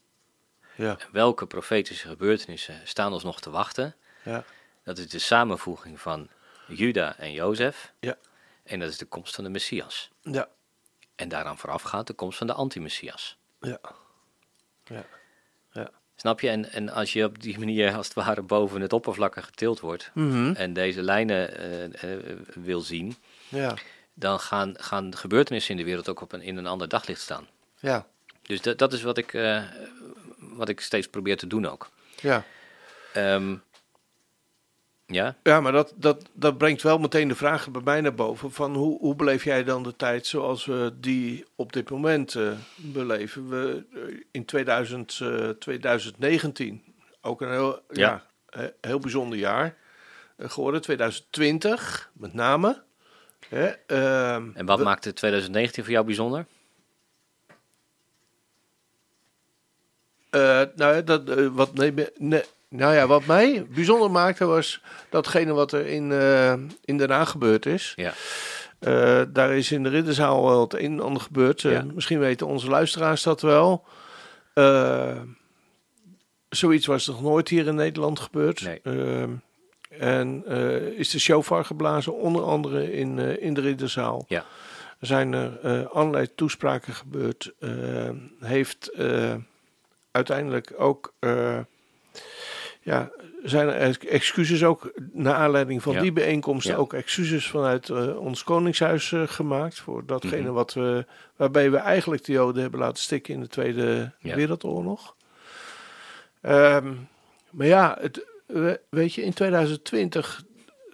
[0.75, 3.95] ja, Welke profetische gebeurtenissen staan ons nog te wachten?
[4.23, 4.45] ja,
[4.85, 6.29] Dat is de samenvoeging van
[6.67, 7.93] Juda en Jozef.
[8.01, 8.17] Ja.
[8.65, 10.11] En dat is de komst van de Messias.
[10.23, 10.49] ja,
[11.17, 13.37] En daaraan voorafgaat de komst van de anti-Messias.
[13.61, 13.79] ja,
[14.85, 15.05] ja,
[16.17, 16.49] Snap je?
[16.49, 20.11] En, en als je op die manier als het ware boven het oppervlak getild wordt
[20.15, 20.53] Mhm.
[20.53, 21.85] en deze lijnen eh,
[22.15, 23.17] eh, wil zien,
[23.49, 23.75] ja,
[24.15, 27.21] dan gaan, gaan de gebeurtenissen in de wereld ook op een, in een ander daglicht
[27.21, 27.47] staan.
[27.79, 28.07] ja,
[28.43, 29.63] Dus dat, dat is wat ik, eh,
[30.39, 31.89] wat ik steeds probeer te doen ook.
[32.21, 32.45] ja.
[33.13, 33.55] Ehm,
[35.07, 38.53] ja, Ja, maar dat, dat, dat brengt wel meteen de vraag bij mij naar boven:
[38.53, 42.53] van hoe, hoe beleef jij dan de tijd zoals we die op dit moment eh,
[42.77, 43.49] beleven?
[43.49, 46.85] We eh, in 2000, eh, 2019,
[47.21, 48.25] ook een heel, ja.
[48.51, 48.73] Ja.
[48.81, 49.77] heel bijzonder jaar
[50.37, 52.83] eh, geworden, 2020 met name.
[53.49, 56.47] Hè, ehm, en wat we- maakte 2019 voor jou bijzonder?
[60.31, 61.95] Eh, nou dat, eh, wat, nee,
[62.69, 66.53] nou ja, wat mij bijzonder maakte was datgene wat er in, eh,
[66.85, 67.93] in Den Haag gebeurd is.
[67.97, 68.13] Ja.
[69.33, 71.61] Daar is in de Ridderzaal wel het een en ander gebeurd.
[71.61, 71.85] Ja.
[71.95, 73.85] Misschien weten onze luisteraars dat wel.
[76.49, 78.61] Zoiets was nog nooit hier in Nederland gebeurd.
[78.61, 78.81] Nee.
[79.89, 84.25] En eh, is de shofar geblazen, onder andere in, eh, in de Ridderzaal.
[84.29, 84.45] Ja.
[85.01, 87.53] Er zijn er eh, allerlei toespraken gebeurd.
[88.41, 88.93] Heeft
[90.11, 91.13] uiteindelijk ook
[92.81, 93.11] ja,
[93.43, 99.11] zijn er excuses ook, naar aanleiding van die bijeenkomsten, ook excuses vanuit uh, ons Koningshuis
[99.11, 99.81] uh, gemaakt.
[99.81, 100.53] Voor datgene mhm.
[100.53, 105.15] wat we, waarbij we eigenlijk de Joden hebben laten stikken in de Tweede Wereldoorlog.
[106.43, 107.09] Um,
[107.51, 108.27] maar ja, het,
[108.91, 110.43] weet je, in 2020,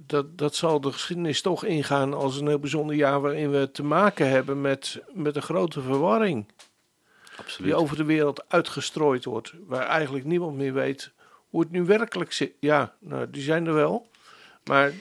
[0.07, 3.82] dat, dat zal de geschiedenis toch ingaan als een heel bijzonder jaar waarin we te
[3.82, 6.46] maken hebben met, met een grote verwarring.
[7.36, 7.70] Absoluut.
[7.70, 11.12] Die over de wereld uitgestrooid wordt, waar eigenlijk niemand meer weet
[11.48, 12.52] hoe het nu werkelijk zit.
[12.61, 14.11] Ja, nou, die zijn er wel,
[14.64, 14.92] maar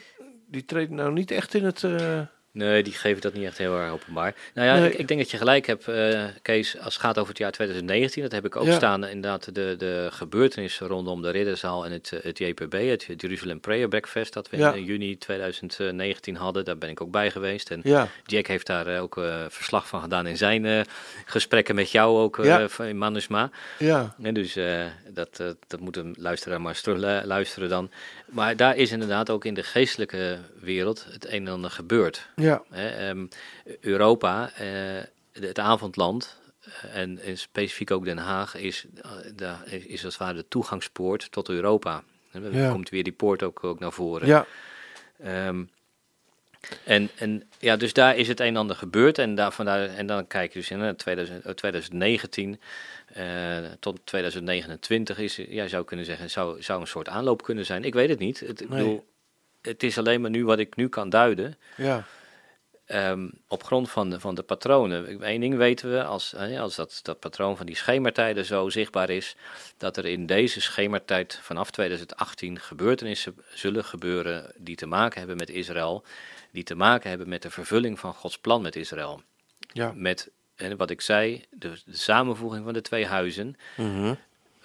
[0.47, 1.81] die treden nou niet echt in het...
[1.81, 2.21] Uh,
[2.53, 4.35] Nee, die geven dat niet echt heel erg openbaar.
[4.53, 7.29] Nou ja, ik, ik, denk dat je gelijk hebt, uh, Kees, als het gaat over
[7.29, 8.21] het jaar 2019.
[8.21, 12.39] Dat heb ik ook staan, inderdaad, de, de gebeurtenissen rondom de Ridderzaal en het, het
[12.39, 16.65] JPB, het Jerusalem Prayer Breakfast, dat we in juni 2019 hadden.
[16.65, 17.71] Daar ben ik ook bij geweest.
[17.71, 17.81] En
[18.25, 20.85] Jack heeft daar ook uh, verslag van gedaan in zijn
[21.25, 22.37] gesprekken met jou ook
[22.79, 23.49] in Manusma.
[23.79, 24.15] Ja.
[24.21, 24.57] En dus
[25.09, 25.37] dat,
[25.67, 26.81] dat moet een luisteraar maar
[27.25, 27.91] luisteren dan.
[28.25, 32.27] Maar daar is inderdaad ook in de geestelijke wereld het een en ander gebeurd.
[32.43, 32.63] Ja.
[32.71, 33.25] Ehm,
[33.79, 39.91] Europa, uh, het avondland, eh, en, en, specifiek ook Den Haag, is, uh, daar is
[39.91, 42.03] als het ware de toegangspoort tot Europa.
[42.31, 44.27] En dan komt weer die poort ook, ook naar voren.
[44.27, 44.45] Ja.
[45.47, 45.69] Um,
[46.83, 49.17] en, en ja, dus daar is het een en ander gebeurd.
[49.17, 52.59] En, daar, vandaar, en dan kijk je dus in 2000, 2019
[53.17, 57.83] uh, tot 2029 is, ja, zou kunnen zeggen, zou, zou een soort aanloop kunnen zijn.
[57.83, 58.39] Ik weet het niet.
[58.39, 59.05] Het, ik bedoel,
[59.61, 61.57] het is alleen maar nu wat ik nu kan duiden.
[61.77, 62.03] Ja.
[62.93, 65.27] Um, op grond van de, van de patronen.
[65.29, 69.35] Eén ding weten we, als, als dat, dat patroon van die schemertijden zo zichtbaar is,
[69.77, 75.49] dat er in deze schemertijd vanaf 2018 gebeurtenissen zullen gebeuren die te maken hebben met
[75.49, 76.03] Israël,
[76.51, 79.21] die te maken hebben met de vervulling van Gods plan met Israël.
[79.71, 79.91] Ja.
[79.95, 83.55] Met, en wat ik zei, de, de samenvoeging van de twee huizen.
[83.75, 84.17] Mm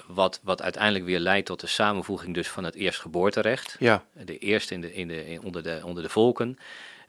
[0.09, 3.77] wat, wat uiteindelijk weer leidt tot de samenvoeging dus van het eerstgeboorterecht.
[3.79, 4.05] Ja.
[4.13, 6.59] De eerste in de, in de, onder, de, onder de volken.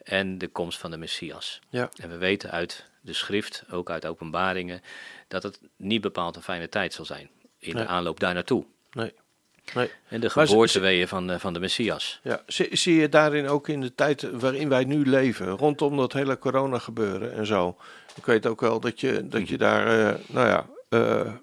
[0.04, 1.60] En de komst van de Messias.
[1.70, 1.90] Ja.
[1.96, 4.82] En we weten uit de schrift, ook uit openbaringen,
[5.28, 7.30] dat het niet bepaald een fijne tijd zal zijn.
[7.60, 8.66] In de aanloop daar naartoe.
[8.92, 9.14] Nee.
[9.74, 9.92] Nee.
[10.08, 12.20] En de geboorteweeën van, de, van de Messias.
[12.24, 16.14] Ja, zie, zie, je daarin ook in de tijd waarin wij nu leven, rondom dat
[16.14, 17.78] hele corona gebeuren en zo.
[18.16, 21.34] Ik weet ook wel dat je, dat je daar, uh, nou ja, uh,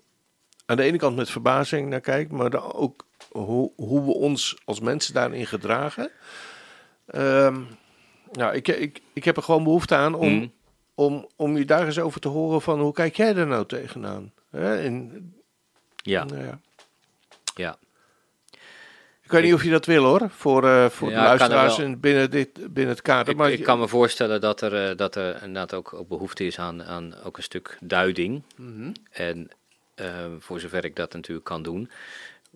[0.66, 4.56] aan de ene kant met verbazing naar kijkt, maar dan ook hoe, hoe we ons
[4.64, 6.10] als mensen daarin gedragen.
[7.14, 7.68] Um,
[8.32, 10.52] nou, ik, ik, ik heb er gewoon behoefte aan om, mm.
[10.94, 14.32] om, om je daar eens over te horen van hoe kijk jij er nou tegenaan?
[14.50, 14.72] Hè?
[15.96, 16.24] Ja.
[16.24, 16.60] Nou ja.
[17.54, 17.76] ja.
[19.22, 22.30] Ik weet niet of je dat wil hoor, voor, uh, voor de luisteraars in, binnen,
[22.30, 23.28] dit, binnen het kader.
[23.28, 26.46] Ik, maar ik kan me voorstellen dat er, uh, dat er inderdaad ook, ook behoefte
[26.46, 28.42] is aan, aan ook een stuk duiding.
[28.56, 28.92] Mm -hmm.
[29.10, 29.50] En
[29.96, 31.90] Ehm, voor zover ik dat natuurlijk kan doen.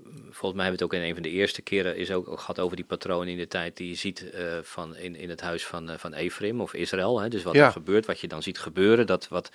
[0.05, 2.59] Volgens mij hebben we het ook in een van de eerste keren is ook, gehad
[2.59, 5.67] over die patronen in de tijd die je ziet uh, van in, in het huis
[5.67, 7.21] van, uh, van Ephraim of Israël.
[7.21, 9.51] Hè, dus wat er gebeurt, wat je dan ziet gebeuren, dat, wat,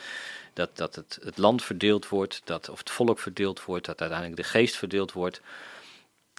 [0.53, 4.41] dat, dat het, het land verdeeld wordt, dat, of het volk verdeeld wordt, dat uiteindelijk
[4.41, 5.41] de geest verdeeld wordt.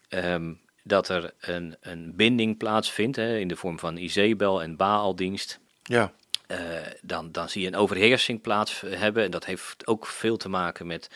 [0.08, 5.58] Um, dat er een, een binding plaatsvindt hè, in de vorm van Izebel en Baaldienst.
[5.82, 6.12] Ja.
[6.48, 6.58] Uh,
[7.02, 9.24] dan, dan zie je een overheersing plaats hebben.
[9.24, 11.10] En dat heeft ook veel te maken met,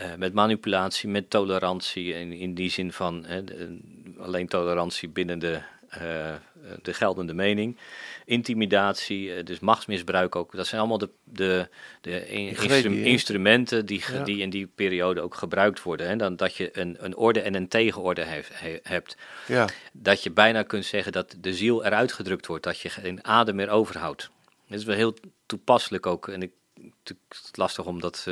[0.00, 2.14] uh, met manipulatie, met tolerantie.
[2.14, 3.78] In, in die zin van hè, de,
[4.18, 5.60] alleen tolerantie binnen de,
[6.02, 6.34] uh,
[6.82, 7.76] de geldende mening.
[8.24, 10.56] Intimidatie, dus machtsmisbruik ook.
[10.56, 11.68] Dat zijn allemaal de, de,
[12.00, 14.24] de instru instrumenten die, ja.
[14.24, 16.08] die in die periode ook gebruikt worden.
[16.08, 16.16] Hè.
[16.16, 18.50] Dan, dat je een, een orde en een tegenorde heeft.
[18.52, 19.16] He, hebt.
[19.46, 19.68] Ja.
[19.92, 22.64] Dat je bijna kunt zeggen dat de ziel eruit gedrukt wordt.
[22.64, 24.30] Dat je geen adem meer overhoudt.
[24.66, 25.16] Het is wel heel
[25.46, 26.28] toepasselijk ook.
[26.28, 26.50] En ik,
[27.08, 28.26] het is lastig om dat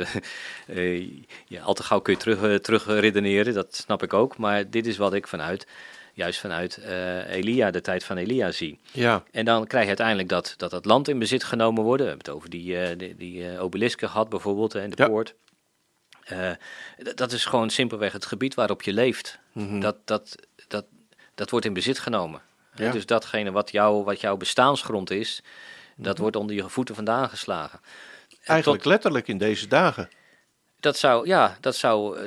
[0.67, 1.09] uh,
[1.47, 4.37] ja, al te gauw kun je terug, uh, terug redeneren, dat snap ik ook.
[4.37, 5.67] Maar dit is wat ik vanuit,
[6.13, 8.79] juist vanuit uh, Elia, de tijd van Elia zie.
[8.91, 9.23] Ja.
[9.31, 12.01] En dan krijg je uiteindelijk dat, dat het land in bezit genomen wordt.
[12.01, 15.07] We hebben het over die, die, die obelisken gehad bijvoorbeeld, in de ja.
[15.07, 15.35] poort.
[17.15, 19.39] dat is gewoon simpelweg het gebied waarop je leeft.
[19.53, 19.79] Mm -hmm.
[19.79, 20.35] dat, dat,
[20.67, 20.85] dat,
[21.35, 22.41] dat wordt in bezit genomen.
[22.75, 22.91] Ja.
[22.91, 25.41] Dus datgene wat, jou, wat jouw bestaansgrond is,
[25.95, 26.21] dat mhm.
[26.21, 27.79] wordt onder je voeten vandaan geslagen.
[28.45, 30.09] Eigenlijk letterlijk in deze dagen.
[30.79, 32.19] Dat zou, ja, dat zou,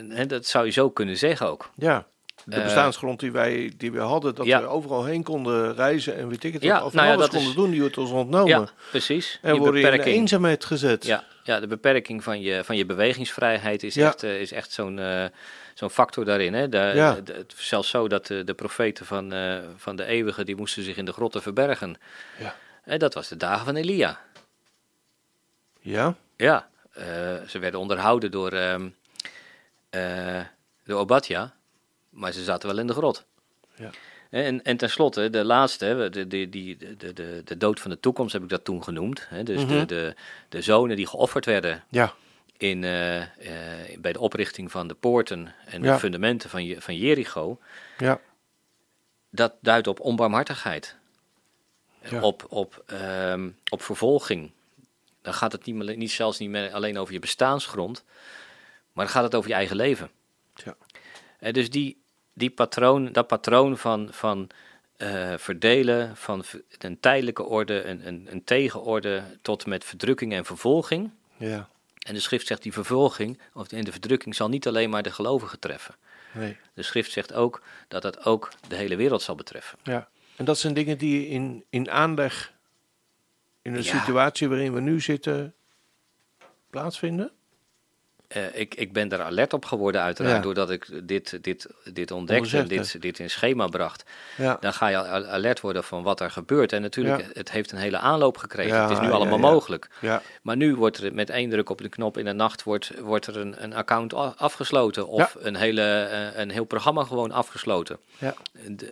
[0.00, 1.70] uh, dat zou je zo kunnen zeggen ook.
[1.76, 2.06] Ja,
[2.44, 4.60] de uh, bestaansgrond die wij, die we hadden, dat ja.
[4.60, 7.48] we overal heen konden reizen en weet ik het, ja, of nou ja, alles konden
[7.48, 8.48] is, doen, die wordt ons ontnomen.
[8.48, 9.38] Ja, precies.
[9.42, 11.06] En worden in eenzaamheid gezet.
[11.06, 15.00] Ja, ja, de beperking van je, van je bewegingsvrijheid is echt, uh, is echt zo'n
[15.74, 16.54] zo'n factor daarin.
[16.54, 16.68] Hè?
[16.68, 19.32] De, zelfs zo dat de, de profeten van,
[19.76, 21.96] van de eeuwige, die moesten zich in de grotten verbergen.
[22.38, 22.54] Ja.
[22.84, 24.20] En dat was de dagen van Elia.
[25.82, 26.16] Ja?
[26.36, 26.68] Ja,
[26.98, 27.04] uh,
[27.46, 28.94] ze werden onderhouden door, um,
[29.90, 30.40] uh,
[30.84, 31.54] door Obadja.
[32.10, 33.24] maar ze zaten wel in de grot.
[33.74, 33.90] Ja.
[34.30, 38.32] En, en tenslotte, de laatste, de, de, die, de, de, de dood van de toekomst
[38.32, 39.26] heb ik dat toen genoemd.
[39.28, 39.42] Hè?
[39.42, 39.86] Dus de, mhm.
[39.86, 40.14] de,
[40.48, 42.14] de zonen die geofferd werden ja.
[42.56, 43.26] in, uh, uh,
[43.98, 47.58] bij de oprichting van de poorten en de fundamenten van, van Jericho.
[47.98, 48.20] Ja.
[49.30, 50.96] Dat duidt op onbarmhartigheid.
[52.20, 52.84] Op, op,
[53.30, 54.50] um, op vervolging.
[55.22, 58.04] Dan gaat het niet, niet zelfs niet meer alleen over je bestaansgrond,
[58.92, 60.10] maar dan gaat het over je eigen leven.
[60.54, 60.76] Ja.
[61.38, 62.02] En dus die,
[62.32, 64.50] die patroon, dat patroon van, van
[64.98, 66.44] uh, verdelen van
[66.78, 71.10] een tijdelijke orde, een, een, een tegenorde tot met verdrukking en vervolging.
[71.36, 71.68] Ja.
[71.98, 75.12] En de schrift zegt die vervolging, of in de verdrukking, zal niet alleen maar de
[75.12, 75.94] gelovigen treffen.
[76.32, 76.56] Nee.
[76.74, 79.78] De schrift zegt ook dat dat ook de hele wereld zal betreffen.
[79.82, 82.52] Ja, en dat zijn dingen die in, in aanleg,
[83.62, 85.54] in een situatie waarin we nu zitten,
[86.70, 87.32] plaatsvinden?
[88.36, 92.58] Uh, ik, ik ben daar alert op geworden uiteraard, doordat ik dit, dit, dit ontdekte
[92.58, 94.04] en dit, dit in schema bracht.
[94.36, 94.56] Ja.
[94.60, 96.72] Dan ga je alert worden van wat er gebeurt.
[96.72, 98.80] En natuurlijk, het heeft een hele aanloop gekregen.
[98.80, 99.88] het is nu allemaal mogelijk.
[100.42, 103.26] Maar nu wordt er met één druk op de knop in de nacht wordt, wordt
[103.26, 105.06] er een, een account afgesloten.
[105.08, 107.98] Of een, hele, eh, een heel programma gewoon afgesloten.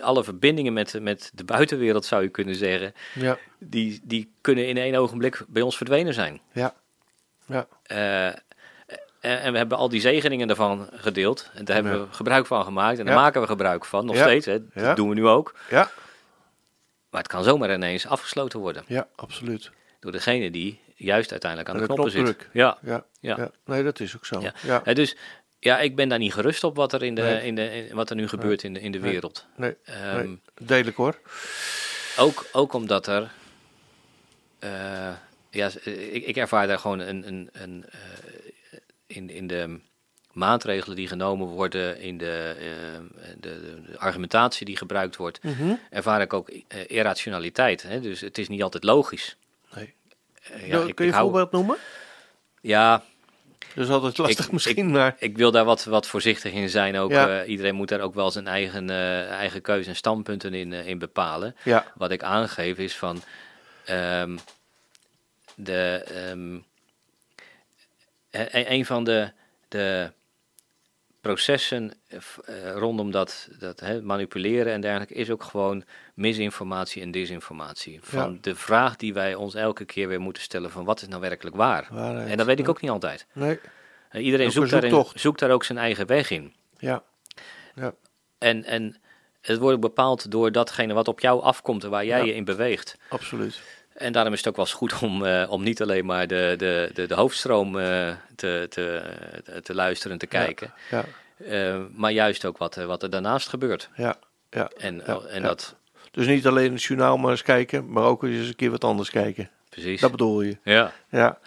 [0.01, 2.95] alle verbindingen met, met de buitenwereld zou je kunnen zeggen,
[3.59, 6.41] die, die kunnen in één ogenblik bij ons verdwenen zijn.
[6.53, 6.75] Ja.
[7.47, 7.67] Ja.
[7.93, 8.35] Uh,
[9.21, 11.51] en, en, we hebben al die zegeningen ervan gedeeld.
[11.55, 12.99] En daar hebben we gebruik van gemaakt.
[12.99, 14.47] En daar maken we gebruik van, nog steeds.
[14.47, 14.59] Hè.
[14.75, 15.55] Dat doen we nu ook.
[15.71, 15.91] Ja.
[17.11, 18.85] Maar het kan zomaar ineens afgesloten worden.
[18.87, 19.71] Ja, absoluut.
[20.01, 22.49] Door degene die juist uiteindelijk aan de, de knoppen zit.
[22.53, 22.79] Ja.
[22.83, 23.05] Ja.
[23.21, 23.51] Ja.
[23.65, 24.41] Nee, dat is ook zo.
[24.41, 24.83] Ja.
[24.85, 24.95] ja.
[24.95, 25.17] dus
[25.59, 28.17] ja, ik ben daar niet gerust op wat er, in de, in de, wat er
[28.17, 29.47] nu gebeurt in de, in de wereld.
[29.57, 29.77] Nee,
[30.17, 30.93] um, nee.
[30.95, 31.19] hoor.
[32.17, 33.31] Ook, ook omdat er...
[34.65, 34.71] Uh,
[35.51, 38.50] ja, ik, ik ervaar daar gewoon een, een, een uh,
[39.11, 39.79] in, in de
[40.33, 46.21] maatregelen die genomen worden, in de, uh, de, de, argumentatie die gebruikt wordt, mm ervaar
[46.21, 47.83] ik ook uh, irrationaliteit.
[47.83, 48.01] Hè?
[48.01, 49.37] Dus het is niet altijd logisch.
[49.75, 49.95] Nee.
[50.53, 51.77] Uh, ja, ik, kun je een voorbeeld noemen?
[52.61, 53.03] Ja.
[53.75, 55.17] Dat is altijd lastig misschien, maar...
[55.19, 57.11] Ik wil daar wat, wat voorzichtig in zijn ook.
[57.11, 57.45] Ja.
[57.45, 58.91] iedereen moet daar ook wel zijn eigen,
[59.31, 61.57] eigen keuze en standpunten in, in bepalen.
[61.63, 61.93] Ja.
[61.95, 63.23] Wat ik aangeef is van...
[63.91, 64.39] Um,
[65.55, 66.05] de...
[66.31, 66.65] Um,
[68.51, 69.33] een van de,
[69.69, 70.13] de
[71.21, 72.21] processen uh,
[72.75, 77.99] rondom dat, dat hè, manipuleren en dergelijke is ook gewoon misinformatie en desinformatie.
[78.03, 81.21] Van de vraag die wij ons elke keer weer moeten stellen van wat is nou
[81.21, 81.91] werkelijk waar?
[82.27, 83.27] en dat weet ik ook niet altijd.
[83.33, 83.59] Nee.
[84.13, 86.55] Uh, iedereen zoekt, daarin, zoekt daar ook zijn eigen weg in.
[86.79, 87.03] Ja.
[87.75, 87.95] ja.
[88.39, 88.97] En, en
[89.41, 92.97] het wordt bepaald door datgene wat op jou afkomt en waar jij je in beweegt.
[93.09, 93.61] Absoluut.
[94.01, 96.55] En daarom is het ook wel eens goed om, uh, om niet alleen maar de,
[96.59, 99.03] de, de, de hoofdstroom uh, te, te,
[99.63, 100.73] te luisteren, te kijken.
[100.91, 101.05] Ja,
[101.39, 101.73] ja.
[101.73, 103.89] Uh, maar juist ook wat, wat er daarnaast gebeurt.
[103.97, 104.17] Ja,
[104.51, 104.71] ja.
[104.77, 105.75] En, en dat...
[106.11, 109.11] Dus niet alleen het journaal maar eens kijken, maar ook eens een keer wat anders
[109.11, 109.51] kijken.
[109.69, 110.01] Precies.
[110.01, 110.57] Dat bedoel je.
[110.63, 110.93] Ja.
[111.11, 111.39] Ja,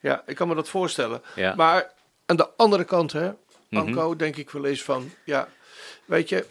[0.00, 1.22] ja ik kan me dat voorstellen.
[1.34, 1.54] Ja.
[1.54, 1.92] Maar
[2.26, 3.30] aan de andere kant, hè,
[3.68, 3.86] mhm.
[3.86, 5.48] Anko, mm denk ik wel eens van, ja,
[6.04, 6.46] weet je,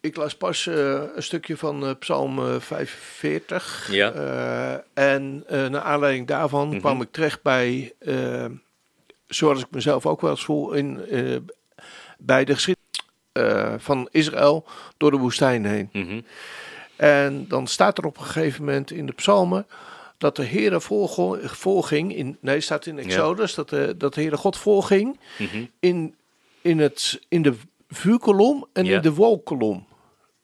[0.00, 3.88] ik las pas uh, een stukje van uh, Psalm 45.
[3.90, 4.14] Ja.
[4.14, 6.80] Uh, en naar aanleiding daarvan mm -hmm.
[6.80, 7.92] kwam ik terecht bij,
[9.26, 11.00] zoals ik mezelf ook wel eens voel, in,
[12.18, 12.86] bij de geschiedenis
[13.84, 15.88] van Israël door de woestijn heen.
[15.92, 16.24] Mm -hmm.
[16.96, 19.66] En dan staat er op een gegeven moment in de psalmen
[20.18, 20.80] dat de Heere
[21.42, 23.56] voorging, in, nee, staat in Exodus, ja.
[23.56, 25.70] dat, de, dat de Heere God voorging mm -hmm.
[25.80, 26.14] in,
[26.62, 27.54] in, het, in de
[27.88, 29.86] vuurkolom en de wolkolom.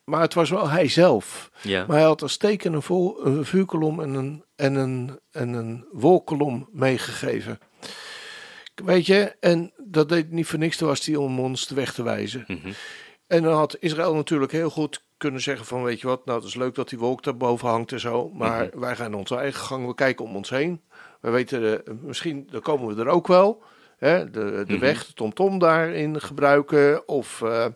[0.05, 1.51] Maar het was wel hij zelf.
[1.63, 1.85] Ja.
[1.87, 5.87] Maar hij had als teken een, vol, een vuurkolom en een, en een, en een
[5.93, 7.59] wolkolom meegegeven.
[8.75, 11.95] Weet je, en dat deed niet voor niks, toen was hij om ons de weg
[11.95, 12.45] te wijzen.
[12.47, 12.73] Mm -hmm.
[13.27, 16.49] En dan had Israël natuurlijk heel goed kunnen zeggen van, weet je wat, nou het
[16.49, 18.81] is leuk dat die wolk daar boven hangt en zo, maar mm -hmm.
[18.81, 20.83] wij gaan onze eigen gang, we kijken om ons heen.
[21.21, 23.63] We weten, uh, misschien, dan komen we er ook wel.
[23.99, 24.79] Hè, de, de mm -hmm.
[24.79, 27.41] weg, de tomtom daarin gebruiken of...
[27.45, 27.67] Uh,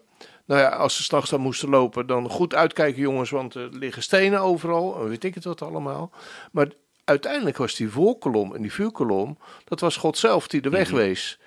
[0.45, 4.03] nou ja, als ze s'nachts dan moesten lopen, dan goed uitkijken jongens, want er liggen
[4.03, 5.09] stenen overal.
[5.09, 6.11] Weet ik het wat allemaal.
[6.53, 6.69] Maar
[7.05, 10.97] uiteindelijk was die voorkolom en die vuurkolom, dat was God zelf die de weg mhm.
[10.97, 11.39] wees.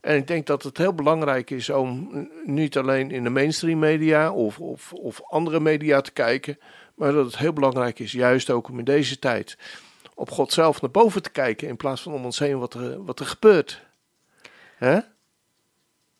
[0.00, 2.10] En ik denk dat het heel belangrijk is om
[2.44, 6.58] niet alleen in de mainstream media of, of, of andere media te kijken,
[6.94, 9.58] maar dat het heel belangrijk is, juist ook om in deze tijd,
[10.14, 13.04] op God zelf naar boven te kijken in plaats van om ons heen wat er,
[13.04, 13.85] wat er gebeurt.
[14.76, 14.98] Hè?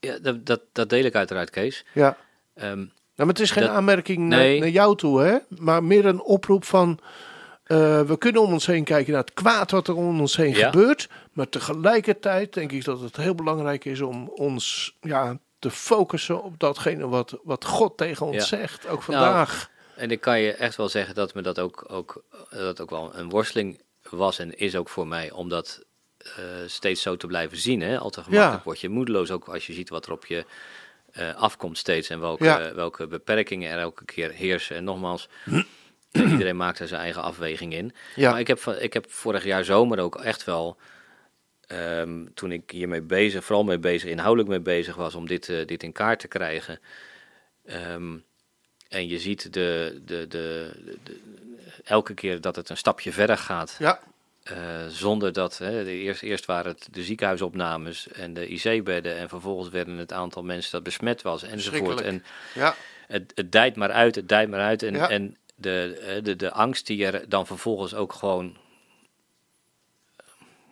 [0.01, 1.85] Ja, dat, dat, dat deel ik uiteraard, Kees.
[1.93, 2.17] Ja.
[2.55, 5.37] Um, nou, maar het is geen aanmerking naar, naar, jou toe, hè?
[5.49, 6.99] maar meer een oproep van...
[7.67, 10.55] Uh, we kunnen om ons heen kijken naar het kwaad wat er om ons heen
[10.55, 11.09] gebeurt.
[11.33, 16.59] Maar tegelijkertijd denk ik dat het heel belangrijk is om ons ja, te focussen op
[16.59, 19.71] datgene wat, wat God tegen ons zegt, ook nou, vandaag.
[19.97, 23.15] en ik kan je echt wel zeggen dat me dat ook, ook, dat ook wel
[23.15, 23.81] een worsteling
[24.11, 25.85] was en is ook voor mij, om dat
[26.25, 26.35] uh,
[26.67, 27.81] steeds zo te blijven zien.
[27.81, 27.99] Hè?
[27.99, 30.45] Al te gemakkelijk word je moedeloos, ook als je ziet wat er op je
[31.19, 34.77] uh, afkomt steeds en welke, welke beperkingen er elke keer heersen.
[34.77, 35.29] En nogmaals,
[36.13, 37.93] iedereen maakt er zijn eigen afweging in.
[38.15, 38.31] Ja.
[38.31, 40.77] Maar ik heb, ik heb vorig jaar zomer ook echt wel,
[41.73, 45.67] um, toen ik hiermee bezig, vooral mee bezig, inhoudelijk mee bezig was om dit, uh,
[45.67, 46.81] dit in kaart te krijgen.
[47.65, 48.25] Um,
[48.89, 50.71] en je ziet de, de, de,
[51.03, 51.21] de,
[51.85, 53.77] elke keer dat het een stapje verder gaat.
[53.79, 54.01] Ja.
[54.53, 59.29] Uh, zonder dat, hè, de eerst, eerst waren het de ziekenhuisopnames en de IC-bedden en
[59.29, 62.01] vervolgens werden het aantal mensen dat besmet was enzovoort.
[62.01, 62.25] En
[62.55, 62.75] ja.
[63.07, 65.09] het, het dijt maar uit, het dijt maar uit en, ja.
[65.09, 68.57] en de, de, de angst die er dan vervolgens ook gewoon,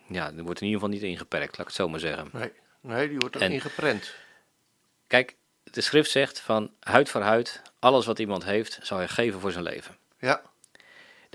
[0.07, 2.29] ja, die wordt in ieder geval niet ingeperkt, laat ik het zo maar zeggen.
[2.33, 2.51] Nee,
[2.81, 4.13] nee die wordt er ingeprent.
[5.07, 9.39] Kijk, de schrift zegt van huid voor huid, alles wat iemand heeft, zal hij geven
[9.39, 9.97] voor zijn leven.
[10.19, 10.41] Ja.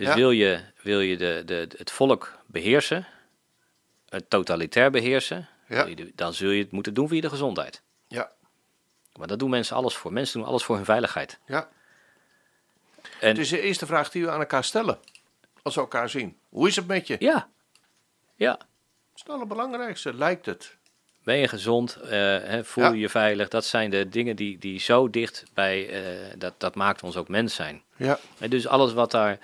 [0.07, 3.07] Dus wil je, wil je de, de, het volk beheersen,
[4.09, 5.89] het totalitair beheersen, ja.
[6.15, 7.83] dan zul je het moeten doen via de gezondheid.
[8.09, 8.31] Ja.
[9.17, 10.13] Maar dat doen mensen alles voor.
[10.13, 11.39] Mensen doen alles voor hun veiligheid.
[11.47, 11.69] Ja.
[13.21, 14.99] En, het is de eerste vraag die we aan elkaar stellen.
[15.63, 16.37] Als we elkaar zien.
[16.49, 17.17] Hoe is het met je?
[17.19, 17.49] Ja.
[18.35, 18.53] Ja.
[18.53, 18.67] Dat
[19.15, 20.77] is het allerbelangrijkste, lijkt het.
[21.23, 21.99] Ben je gezond?
[22.05, 23.49] Uh, voel je je veilig?
[23.49, 27.29] Dat zijn de dingen die, die zo dicht bij, uh, dat, dat maakt ons ook
[27.29, 27.83] mens zijn.
[27.97, 28.19] Ja.
[28.39, 29.39] En dus alles wat daar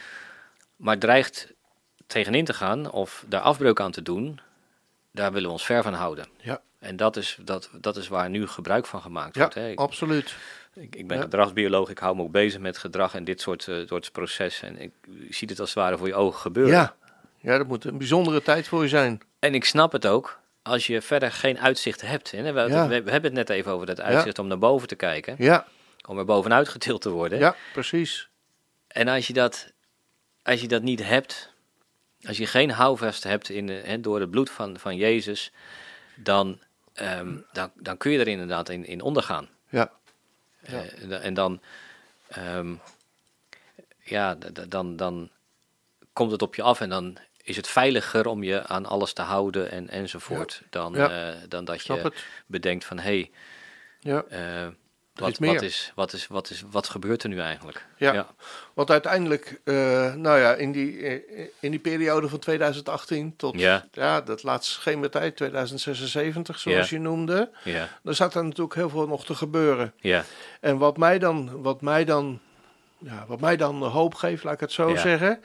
[0.76, 1.54] maar dreigt
[2.06, 4.40] tegenin te gaan of daar afbreuk aan te doen,
[5.10, 6.26] daar willen we ons ver van houden.
[6.40, 6.60] Ja.
[6.78, 9.54] En dat is, dat, dat is waar nu gebruik van gemaakt wordt.
[9.54, 10.34] Ja, absoluut.
[10.74, 13.86] Ik, ik ben gedragsbioloog, ik hou me ook bezig met gedrag en dit soort, uh,
[13.86, 14.68] soort processen.
[14.68, 14.92] En ik,
[15.30, 16.72] zie het als het ware voor je ogen gebeuren.
[16.72, 16.96] Ja.
[17.36, 19.20] ja, dat moet een bijzondere tijd voor je zijn.
[19.38, 22.30] En ik snap het ook, als je verder geen uitzicht hebt.
[22.30, 22.52] Hè?
[22.52, 25.34] We, we, hebben het net even over dat uitzicht om naar boven te kijken.
[25.38, 25.66] Ja.
[26.06, 27.38] Om er bovenuit getild te worden.
[27.38, 28.28] Ja, precies.
[28.88, 29.72] En als je dat
[30.46, 31.52] als je dat niet hebt,
[32.26, 35.52] als je geen houvast hebt in, door het bloed van, van Jezus,
[36.14, 36.60] dan,
[36.94, 39.48] um, dan, dan kun je er inderdaad in, in ondergaan.
[39.68, 39.92] Ja.
[40.60, 40.84] ja.
[41.02, 41.60] Uh, en dan,
[42.38, 42.80] um,
[44.02, 44.34] ja,
[44.68, 45.30] dan, dan
[46.12, 49.22] komt het op je af en dan is het veiliger om je aan alles te
[49.22, 50.58] houden en, enzovoort.
[50.62, 50.66] Ja.
[50.70, 51.32] Dan, ja.
[51.32, 52.24] Uh, dan dat je het.
[52.46, 53.30] bedenkt van hé, hey,
[54.00, 54.24] ja.
[54.30, 54.72] Uh,
[55.18, 57.86] wat, wat, is, wat, is, wat, is, wat gebeurt er nu eigenlijk?
[57.96, 58.26] Ja, ja.
[58.74, 59.74] want uiteindelijk, uh,
[60.14, 63.86] nou ja, in die, eh, in die periode van 2018 tot ja.
[63.92, 67.88] Ja, dat laatste schematijd, 2076 zoals je noemde, ja.
[68.02, 69.92] dan zat er natuurlijk heel veel nog te gebeuren.
[69.96, 70.24] Ja.
[70.60, 72.40] En wat mij dan, wat mij dan,
[72.98, 75.40] ja, wat mij dan hoop geeft, laat ik het zo zeggen,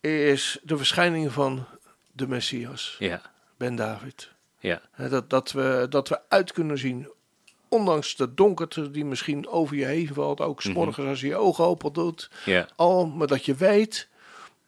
[0.00, 1.66] is de verschijning van
[2.12, 3.20] de Messias, ja.
[3.56, 4.34] Ben David.
[4.58, 4.80] Ja.
[4.96, 7.08] Dat, dat, we, dat we uit kunnen zien
[7.68, 10.72] ondanks de donkerte die misschien over je heen valt, ook mhm.
[10.72, 12.30] morgens als je je ogen open doet,
[12.76, 14.08] al, maar dat je weet,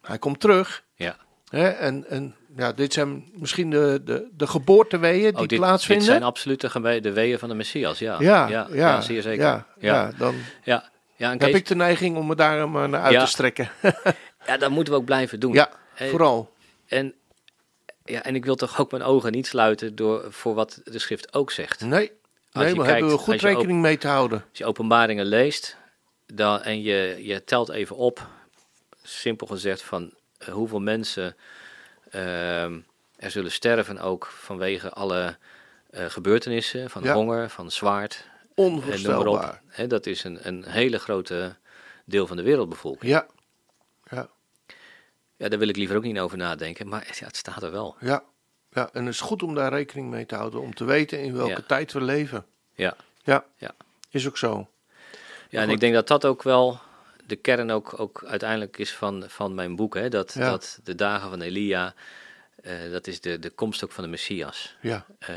[0.03, 0.84] hij komt terug.
[0.94, 1.16] Ja.
[1.51, 6.07] Hè, en, en ja, dit zijn misschien de, de, de geboorteweeën die oh, dit, plaatsvinden.
[6.07, 8.16] Dit zijn absoluut de, de weeën van de Messias, ja.
[8.20, 9.44] Ja, ja, ja, zeer zeker.
[9.44, 10.12] Ja, ja.
[10.18, 10.34] dan
[10.64, 13.70] ja, ja, heb ik de neiging om me daar maar naar uit te strekken.
[14.46, 15.53] ja, dat moeten we ook blijven doen.
[15.53, 16.53] Ja, vooral.
[16.86, 17.14] En,
[18.05, 21.34] ja, en ik wil toch ook mijn ogen niet sluiten door, voor wat de schrift
[21.34, 21.80] ook zegt.
[21.80, 22.12] Nee,
[22.53, 24.44] nee, maar hebben we goed rekening mee te houden.
[24.49, 25.76] Als je openbaringen leest
[26.26, 28.26] dan, en je, je telt even op,
[29.03, 31.36] simpel gezegd, van uh, hoeveel mensen
[32.14, 32.62] uh,
[33.16, 35.36] er zullen sterven ook vanwege alle
[35.90, 38.24] uh, gebeurtenissen, van honger, van zwaard.
[38.55, 39.62] Onvoorstelbaar.
[39.66, 41.57] He, dat is een, een hele grote
[42.05, 43.12] deel van de wereldbevolking.
[43.12, 43.26] Ja.
[44.11, 44.28] ja.
[45.36, 47.96] Ja, daar wil ik liever ook niet over nadenken, maar ja, het staat er wel.
[48.01, 48.24] Ja.
[48.72, 51.36] Ja, en het is goed om daar rekening mee te houden, om te weten in
[51.36, 52.46] welke tijd we leven.
[52.74, 52.96] Ja.
[53.22, 53.44] ja.
[53.56, 53.74] Ja,
[54.10, 54.68] is ook zo.
[55.48, 56.80] Ja, en ik denk dat dat ook wel
[57.26, 59.94] de kern ook, ook uiteindelijk is van, van mijn boek.
[59.94, 60.08] Hè?
[60.08, 61.94] Dat, dat de dagen van Elia,
[62.62, 64.76] uh, dat is de, de komst ook van de Messias.
[64.80, 65.06] Ja.
[65.20, 65.28] Uh,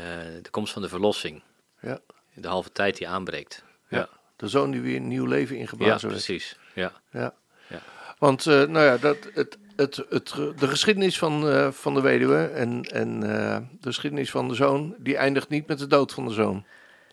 [0.42, 1.42] de komst van de verlossing.
[1.80, 1.98] Ja.
[2.34, 3.64] De halve tijd die aanbreekt.
[3.88, 4.08] Ja.
[4.36, 6.56] De zoon die weer een nieuw leven ingeblazen ja, precies.
[6.74, 6.92] Ja.
[7.10, 7.34] ja.
[7.68, 7.82] ja.
[8.18, 12.44] Want, uh, nou ja, dat, het, het, het, de geschiedenis van, uh, van de weduwe
[12.44, 16.26] en, en uh, de geschiedenis van de zoon, die eindigt niet met de dood van
[16.26, 16.64] de zoon.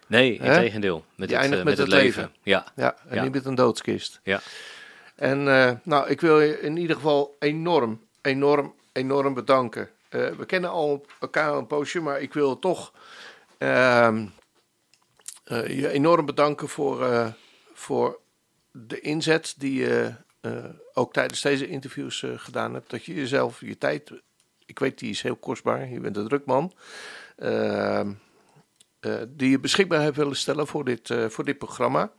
[0.08, 1.06] Nee, in tegendeel.
[1.16, 2.22] Met die het, eindigt met, met het, leven.
[2.22, 2.36] leven.
[2.44, 2.66] Ja.
[2.76, 3.24] ja, en ja.
[3.24, 4.20] niet met een doodskist.
[4.24, 4.42] Ja.
[5.16, 5.44] En
[5.84, 9.90] nou, ik wil je in ieder geval enorm, enorm, enorm bedanken.
[10.10, 12.94] we kennen al elkaar een poosje, maar ik wil toch
[13.58, 14.26] ehm,
[15.68, 17.34] je enorm bedanken voor,
[17.74, 18.20] voor
[18.72, 20.14] de inzet die je
[21.00, 24.12] ook tijdens deze interviews uh, gedaan hebt, dat je jezelf, je tijd,
[24.66, 26.74] ik weet die is heel kostbaar, je bent een druk man,
[27.38, 28.02] uh,
[29.28, 32.12] die je beschikbaar hebt willen stellen voor dit, voor dit programma.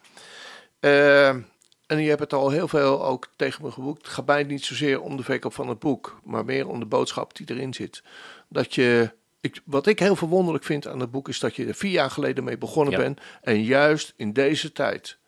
[0.81, 1.47] en
[1.87, 4.03] je hebt het al heel veel ook tegen me geboekt.
[4.03, 6.87] Het gaat mij niet zozeer om de verkoop van het boek, maar meer om de
[6.87, 8.03] boodschap die erin zit.
[8.49, 9.11] Dat je
[9.41, 12.11] ik, wat ik heel verwonderlijk vind aan het boek is dat je er vier jaar
[12.11, 13.21] geleden mee begonnen bent.
[13.43, 15.19] En juist in deze tijd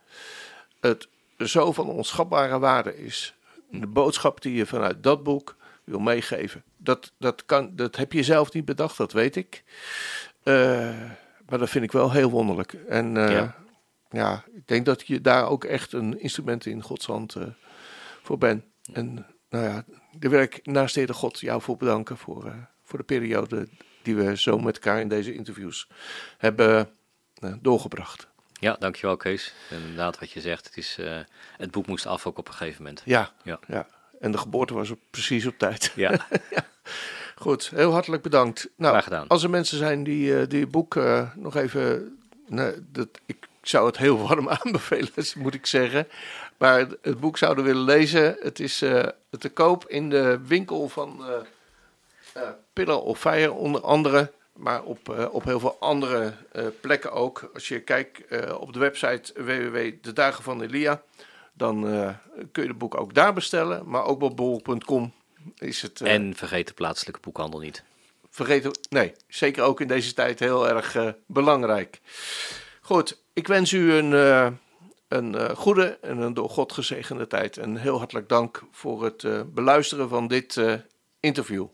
[0.80, 3.34] het zo van onschatbare waarde is.
[3.80, 6.64] De boodschap die je vanuit dat boek wil meegeven.
[6.76, 9.62] Dat, dat, kan, dat heb je zelf niet bedacht, dat weet ik.
[10.44, 11.10] Uh,
[11.48, 12.72] maar dat vind ik wel heel wonderlijk.
[12.72, 13.54] En uh, ja.
[14.10, 14.44] ja.
[14.54, 17.42] ik denk dat je daar ook echt een instrument in Gods hand uh,
[18.22, 18.64] voor bent.
[18.92, 19.84] En nou ja,
[20.18, 23.68] daar wil ik naast de God jou voor bedanken voor, voor de periode
[24.02, 25.88] die we zo met elkaar in deze interviews
[26.38, 26.90] hebben
[27.60, 28.32] doorgebracht.
[28.62, 29.52] Ja, dankjewel Kees.
[29.70, 31.18] Inderdaad wat je zegt, het, is, uh,
[31.56, 33.02] het boek moest af ook op een gegeven moment.
[33.04, 33.58] Ja, ja.
[33.66, 33.86] ja.
[34.20, 35.92] en de geboorte was op, precies op tijd.
[35.94, 36.10] Ja.
[36.50, 36.66] ja.
[37.34, 38.68] Goed, heel hartelijk bedankt.
[38.76, 39.24] Nou.
[39.28, 42.18] Als er mensen zijn die, uh, die het boek uh, nog even...
[42.48, 46.08] Nee, dat, ik zou het heel warm aanbevelen, moet ik zeggen.
[46.58, 48.36] Maar het boek zouden willen lezen.
[48.40, 48.78] Het is
[49.38, 51.24] te koop in de winkel van
[52.72, 54.32] Pillar of Fire onder andere...
[54.57, 57.50] Maar op, uh, op heel veel andere uh, plekken ook.
[57.55, 60.14] Als je kijkt uh, op de website www.
[60.14, 61.03] Dagen van Elia,
[61.53, 61.80] dan
[62.53, 63.88] kun je het boek ook daar bestellen.
[63.88, 65.12] Maar ook op bol.com
[65.59, 66.00] is het.
[66.00, 67.82] en vergeet de plaatselijke boekhandel niet.
[68.30, 72.00] Vergeet, nee, zeker ook in deze tijd heel erg belangrijk.
[72.80, 74.12] Goed, ik wens u een,
[75.09, 77.57] een goede en een door God gezegende tijd.
[77.57, 80.61] En heel hartelijk dank voor het beluisteren van dit
[81.20, 81.66] interview.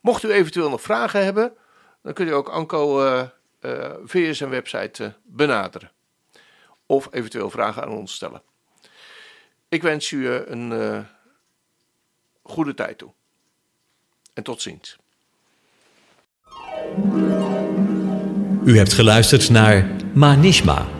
[0.00, 1.56] Mocht u eventueel nog vragen hebben
[2.02, 3.22] dan kun je ook Anko uh,
[3.60, 5.90] uh, via zijn website uh, benaderen.
[6.86, 8.42] Of eventueel vragen aan ons stellen.
[9.68, 11.06] Ik wens u een
[12.42, 13.12] goede tijd toe.
[14.34, 14.96] En tot ziens.
[18.64, 20.99] U hebt geluisterd naar Manishma.